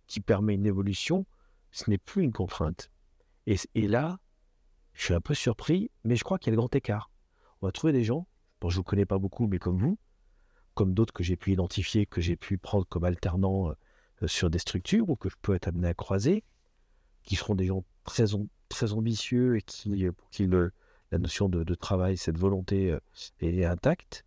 [0.06, 1.26] qui, permet une évolution,
[1.70, 2.90] ce n'est plus une contrainte.
[3.46, 4.18] Et, là,
[4.96, 7.10] je suis un peu surpris, mais je crois qu'il y a le grand écart.
[7.60, 8.26] On va trouver des gens,
[8.60, 9.98] dont je ne vous connais pas beaucoup, mais comme vous,
[10.74, 14.58] comme d'autres que j'ai pu identifier, que j'ai pu prendre comme alternants euh, sur des
[14.58, 16.44] structures ou que je peux être amené à croiser,
[17.22, 18.34] qui seront des gens très,
[18.92, 23.00] ambitieux et qui, pour qui la notion de, travail, cette volonté euh,
[23.40, 24.26] est intacte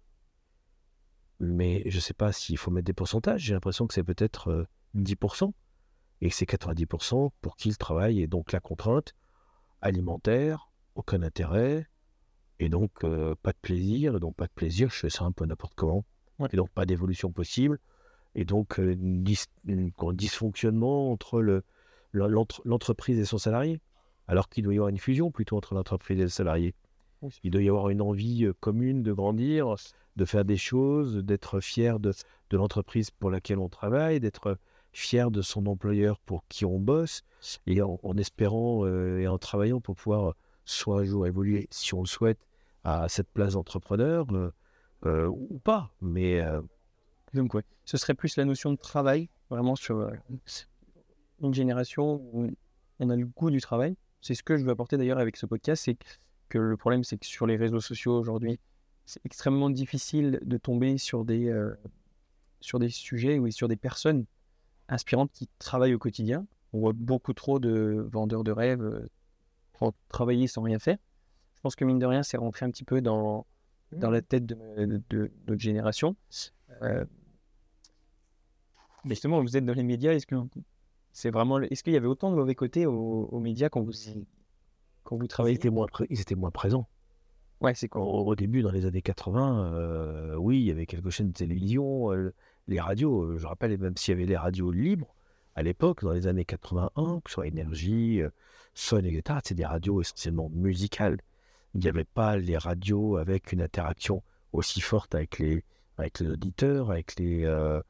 [1.40, 3.42] mais je ne sais pas s'il faut mettre des pourcentages.
[3.42, 5.52] J'ai l'impression que c'est peut-être 10%, euh,
[6.22, 9.14] et que c'est 90% pour qui le travail est donc la contrainte
[9.82, 11.88] alimentaire, aucun intérêt,
[12.60, 15.32] et donc euh, pas de plaisir, et donc pas de plaisir, je fais ça un
[15.32, 16.06] peu n'importe comment,
[16.52, 17.80] et donc pas d'évolution possible,
[18.36, 21.64] et donc euh, un dysfonctionnement entre le,
[22.14, 23.82] l'entreprise et son salarié,
[24.28, 26.76] alors qu'il doit y avoir une fusion plutôt entre l'entreprise et le salarié.
[27.44, 29.76] Il doit y avoir une envie commune de grandir,
[30.16, 32.14] de faire des choses, d'être fier de,
[32.50, 34.58] de l'entreprise pour laquelle on travaille, d'être
[35.00, 37.24] fier de son employeur pour qui on bosse,
[37.66, 40.36] et en, espérant euh, et en travaillant pour pouvoir
[40.66, 42.40] soit un jour évoluer, si on le souhaite,
[42.84, 44.52] à cette place d'entrepreneur euh,
[45.06, 45.92] euh, ou pas.
[46.02, 46.62] Mais euh,
[47.34, 50.12] Donc, ouais, ce serait plus la notion de travail, vraiment sur euh,
[51.42, 52.52] une génération où
[53.00, 53.96] on a le goût du travail.
[54.22, 55.98] C'est ce que je veux apporter d'ailleurs avec ce podcast, c'est
[56.50, 58.60] que le problème, c'est que sur les réseaux sociaux aujourd'hui,
[59.06, 61.74] c'est extrêmement difficile de tomber sur des, euh,
[62.60, 64.26] sur des sujets ou sur des personnes
[64.90, 66.46] inspirantes qui travaillent au quotidien.
[66.74, 69.08] On voit beaucoup trop de vendeurs de rêves euh,
[69.74, 70.98] pour travailler sans rien faire.
[71.56, 73.46] Je pense que mine de rien, c'est rentré un petit peu dans,
[73.92, 76.16] dans la tête de, de- de notre génération.
[76.82, 77.06] Euh,
[79.06, 80.36] mais justement, vous êtes dans les médias, est-ce que
[81.12, 83.92] c'est vraiment, est-ce qu'il y avait autant de mauvais côtés aux, aux médias quand vous,
[85.04, 86.88] quand vous ils travaillez étaient moins, pré- ils étaient moins présents.
[87.62, 88.22] Ouais, c'est Au, quoi?
[88.22, 92.12] Au début, dans les années 80, euh, oui, il y avait quelques chaînes de télévision,
[92.14, 92.34] euh,
[92.70, 93.24] les radios.
[93.24, 95.14] euh, Je rappelle, même s'il y avait les radios libres,
[95.56, 98.30] à l'époque, dans les années 81, que ce soit Énergie, euh,
[98.74, 101.20] Sun, etc., c'est des radios essentiellement musicales.
[101.74, 105.64] Il n'y avait pas les radios avec une interaction aussi forte avec les,
[106.22, 107.44] auditeurs, avec les.
[107.46, 107.82] euh,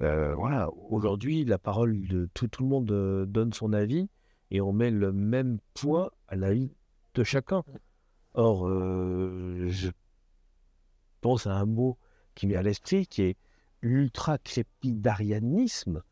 [0.00, 0.68] voilà.
[0.90, 4.10] Aujourd'hui, la parole de tout, le monde donne son avis
[4.50, 6.74] et on met le même poids à l'avis
[7.14, 7.62] de chacun.
[8.34, 9.90] Or, je
[11.20, 11.96] pense à un mot
[12.34, 13.36] qui m'est à l'esprit, qui est
[13.82, 16.02] l'ultra-crépidarianisme,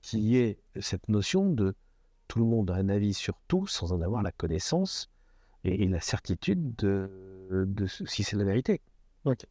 [0.00, 1.74] qui est cette notion de
[2.26, 5.10] tout le monde a un avis sur tout sans en avoir la connaissance
[5.64, 7.68] et, et la certitude de,
[8.06, 8.80] si c'est la vérité.
[9.24, 9.44] Ok.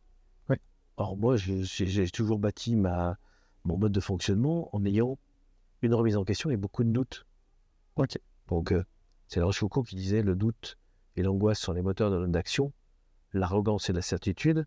[0.49, 0.59] Ouais.
[0.97, 3.18] Or, moi, j'ai toujours bâti ma,
[3.64, 5.18] mon mode de fonctionnement en ayant
[5.82, 7.26] une remise en question et beaucoup de doutes.
[7.95, 8.20] Ok.
[8.47, 8.84] Donc, euh,
[9.28, 10.78] c'est la Rochefoucauld qui disait le doute
[11.16, 12.74] et l'angoisse sont les moteurs de notre action,
[13.34, 14.66] l'arrogance et la certitude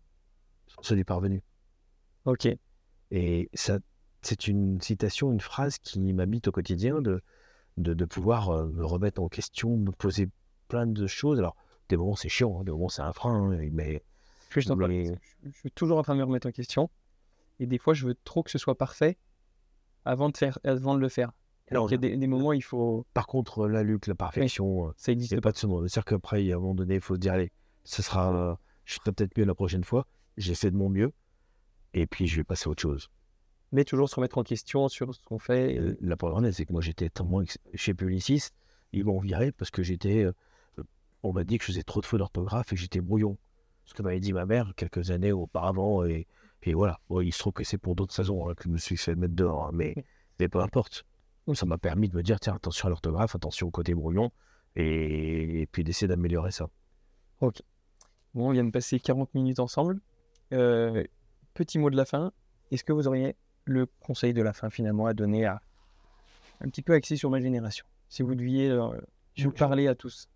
[0.67, 1.43] sont ceux du parvenu.
[2.25, 2.47] Ok.
[3.11, 3.79] Et ça,
[4.21, 7.21] c'est une citation, une phrase qui m'habite au quotidien de,
[7.77, 10.29] de, de pouvoir euh, me remettre en question, me poser
[10.67, 11.39] plein de choses.
[11.39, 11.55] Alors,
[11.89, 14.01] des moments c'est chiant, hein, des moments c'est un frein, hein, mais
[14.49, 15.15] Je, Mais-
[15.53, 16.89] suis toujours en train de me remettre en question.
[17.59, 19.17] Et des fois, je veux trop que ce soit parfait
[20.03, 21.31] avant de, faire, avant de le faire.
[21.71, 23.05] Alors, il y a des, des moments, il faut.
[23.13, 25.87] par contre, là, Luc, la perfection, Ça il existe n'y a pas de ce monde.
[25.87, 27.51] C'est-à-dire qu'après, à un moment donné, il faut se dire, allez,
[27.83, 30.05] ce sera, je ferai peut-être mieux la prochaine fois,
[30.37, 31.11] j'ai fait de mon mieux,
[31.95, 33.09] et puis je vais passer à autre chose.
[33.71, 35.73] Mais toujours se remettre en question sur ce qu'on fait.
[35.75, 37.09] Et- la première c'est que moi j'étais
[37.41, 38.43] ex- chez Publicis,
[38.93, 40.23] ils m'ont viré parce que j'étais.
[40.23, 40.33] euh,
[41.23, 43.37] on m'a dit que je faisais trop de fautes d'orthographe et que j'étais brouillon.
[43.85, 46.27] Ce que m'avait dit ma mère quelques années auparavant, et,
[46.63, 46.99] et voilà.
[47.09, 49.15] Bon, il se trouve que c'est pour d'autres raisons hein, que je me suis fait
[49.15, 49.95] mettre dehors, hein, mais,
[50.39, 51.03] mais peu importe.
[51.53, 54.31] Ça m'a permis de me dire tiens, attention à l'orthographe, attention au côté brouillon,
[54.75, 56.67] et, et puis d'essayer d'améliorer ça.
[57.39, 57.51] Bon,
[58.35, 59.99] on vient de passer 40 minutes ensemble.
[60.53, 61.03] Euh,
[61.55, 62.31] petit mot de la fin.
[62.69, 65.61] Est-ce que vous auriez le conseil de la fin finalement à donner à
[66.61, 67.85] un petit peu axé sur ma génération?
[68.09, 69.01] Si vous deviez euh,
[69.39, 70.29] vous parler à tous.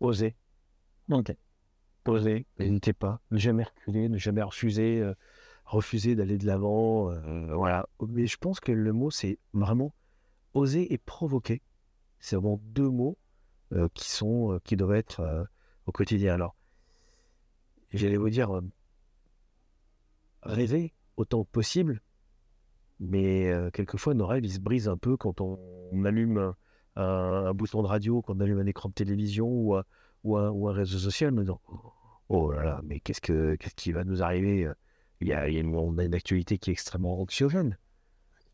[0.00, 0.36] Oser.
[1.10, 1.34] Ok.
[2.06, 5.12] Oser, n'hésitez pas, ne jamais reculer, ne jamais refuser, euh,
[5.66, 7.10] refuser d'aller de l'avant.
[7.10, 7.86] euh, voilà.
[8.08, 9.94] Mais je pense que le mot, c'est vraiment
[10.54, 11.60] oser et provoquer.
[12.18, 13.18] C'est vraiment deux mots
[13.92, 15.46] qui sont, qui doivent être
[15.84, 16.32] au quotidien.
[16.32, 16.56] Alors,
[17.92, 18.62] j'allais vous dire,
[20.42, 22.02] rêver autant que possible,
[23.00, 25.58] mais euh, quelquefois nos rêves, ils se brisent un peu quand on,
[26.04, 26.54] allume
[26.96, 29.76] un, bouton de radio, quand on allume un écran de télévision ou
[30.24, 31.60] ou un, réseau social, en disant
[32.28, 34.74] Oh là là, mais qu'est-ce, que, qu'est-ce qui va nous arriver euh,
[35.20, 37.78] il y a, une, On a une actualité qui est extrêmement anxiogène.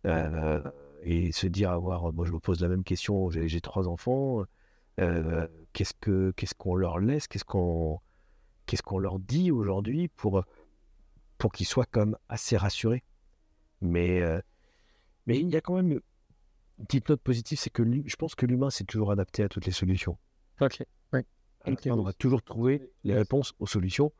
[0.06, 0.62] Euh,
[1.02, 4.44] et se dire avoir, moi je me pose la même question, j'ai, trois enfants,
[5.00, 8.00] euh, qu'est-ce, que, qu'est-ce qu'on leur laisse, qu'est-ce qu'on,
[8.66, 10.44] qu'est-ce qu'on leur dit aujourd'hui pour,
[11.38, 13.02] pour qu'ils soient quand même assez rassurés.
[13.80, 14.40] Mais, euh,
[15.26, 18.46] mais il y a quand même une petite note positive, c'est que je pense que
[18.46, 20.16] l'humain s'est toujours adapté à toutes les solutions.
[20.60, 20.82] Ok.
[21.12, 21.20] Oui.
[21.86, 24.12] On va toujours trouver les réponses aux solutions.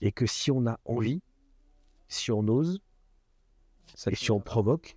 [0.00, 1.22] Et que si on a envie,
[2.08, 2.80] si on ose,
[3.94, 4.96] Ça, et si on provoque,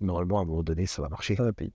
[0.00, 1.36] normalement, à un moment donné, ça va marcher.
[1.36, 1.72] ça va payer.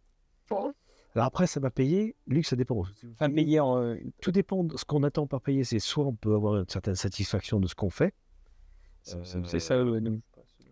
[0.50, 2.16] Alors après, ça va payer.
[2.28, 2.84] Luc, ça dépend.
[3.12, 3.78] Enfin, payer en.
[3.82, 5.64] euh, Tout dépend de ce qu'on attend par payer.
[5.64, 8.14] C'est soit on peut avoir une certaine satisfaction de ce qu'on fait,
[9.06, 9.76] c'est c'est ça.
[9.76, 10.22] euh, nous.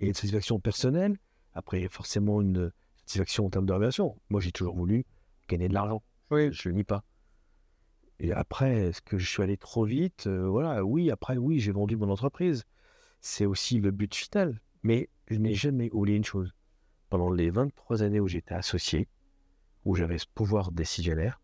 [0.02, 1.18] et une satisfaction personnelle.
[1.54, 2.72] Après, forcément, une
[3.06, 4.20] satisfaction en termes de relation.
[4.30, 5.06] Moi, j'ai toujours voulu
[5.48, 6.04] gagner de l'argent.
[6.32, 6.52] Oui.
[6.52, 7.04] Je le nie pas.
[8.20, 10.28] Et après, est-ce que je suis allé trop vite?
[10.28, 12.64] Euh, Voilà, oui, après, oui, j'ai vendu mon entreprise.
[13.22, 14.62] C'est aussi le but final.
[14.82, 16.54] Mais je n'ai jamais oublié une chose.
[17.10, 19.08] Pendant les 23 années où j'étais associé,
[19.86, 21.40] où j'avais ce pouvoir décisionnaire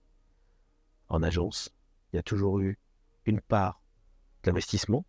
[1.09, 1.73] en agence,
[2.11, 2.79] il y a toujours eu
[3.25, 3.81] une part
[4.43, 5.05] d'investissement.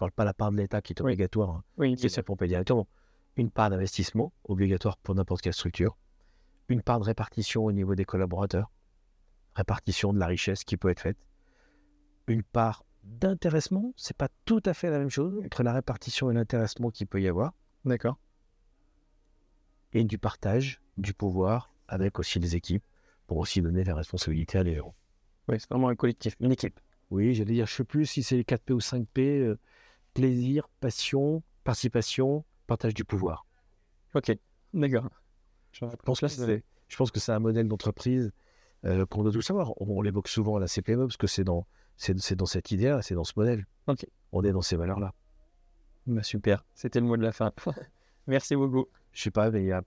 [0.00, 2.48] Parle pas de la part de l'État qui est obligatoire, hein, Oui, qui est payer
[2.48, 2.88] directement.
[3.36, 5.98] Une part d'investissement obligatoire pour n'importe quelle structure.
[6.70, 8.70] Une part de répartition au niveau des collaborateurs.
[9.54, 11.18] Répartition de la richesse qui peut être faite.
[12.28, 13.92] une part d'intéressement.
[13.94, 17.20] C'est pas tout à fait la même chose entre la répartition et l'intéressement qu'il peut
[17.20, 17.52] y avoir.
[17.84, 18.18] D'accord.
[19.92, 22.84] Et du partage, du pouvoir avec aussi les équipes
[23.26, 24.94] pour aussi donner la responsabilité à les héros.
[25.48, 26.80] Oui, c'est vraiment un collectif, une équipe.
[27.10, 29.58] Oui, j'allais dire, je ne sais plus si c'est les 4P ou 5P, euh,
[30.14, 33.46] plaisir, passion, participation, partage du pouvoir.
[34.14, 34.36] Ok,
[34.74, 35.08] d'accord.
[35.72, 38.32] Je pense, que c'est, je pense que c'est un modèle d'entreprise
[38.84, 39.72] euh, qu'on doit tout savoir.
[39.80, 43.02] On, l'évoque souvent à la CPME parce que c'est dans, c'est, c'est dans cette idée-là,
[43.02, 43.66] c'est dans ce modèle.
[43.86, 44.06] Ok.
[44.32, 45.14] On est dans ces valeurs-là.
[46.06, 47.52] Bah super, c'était le mot de la fin.
[48.26, 48.86] Merci beaucoup.
[49.12, 49.82] Je sais pas, mais il y a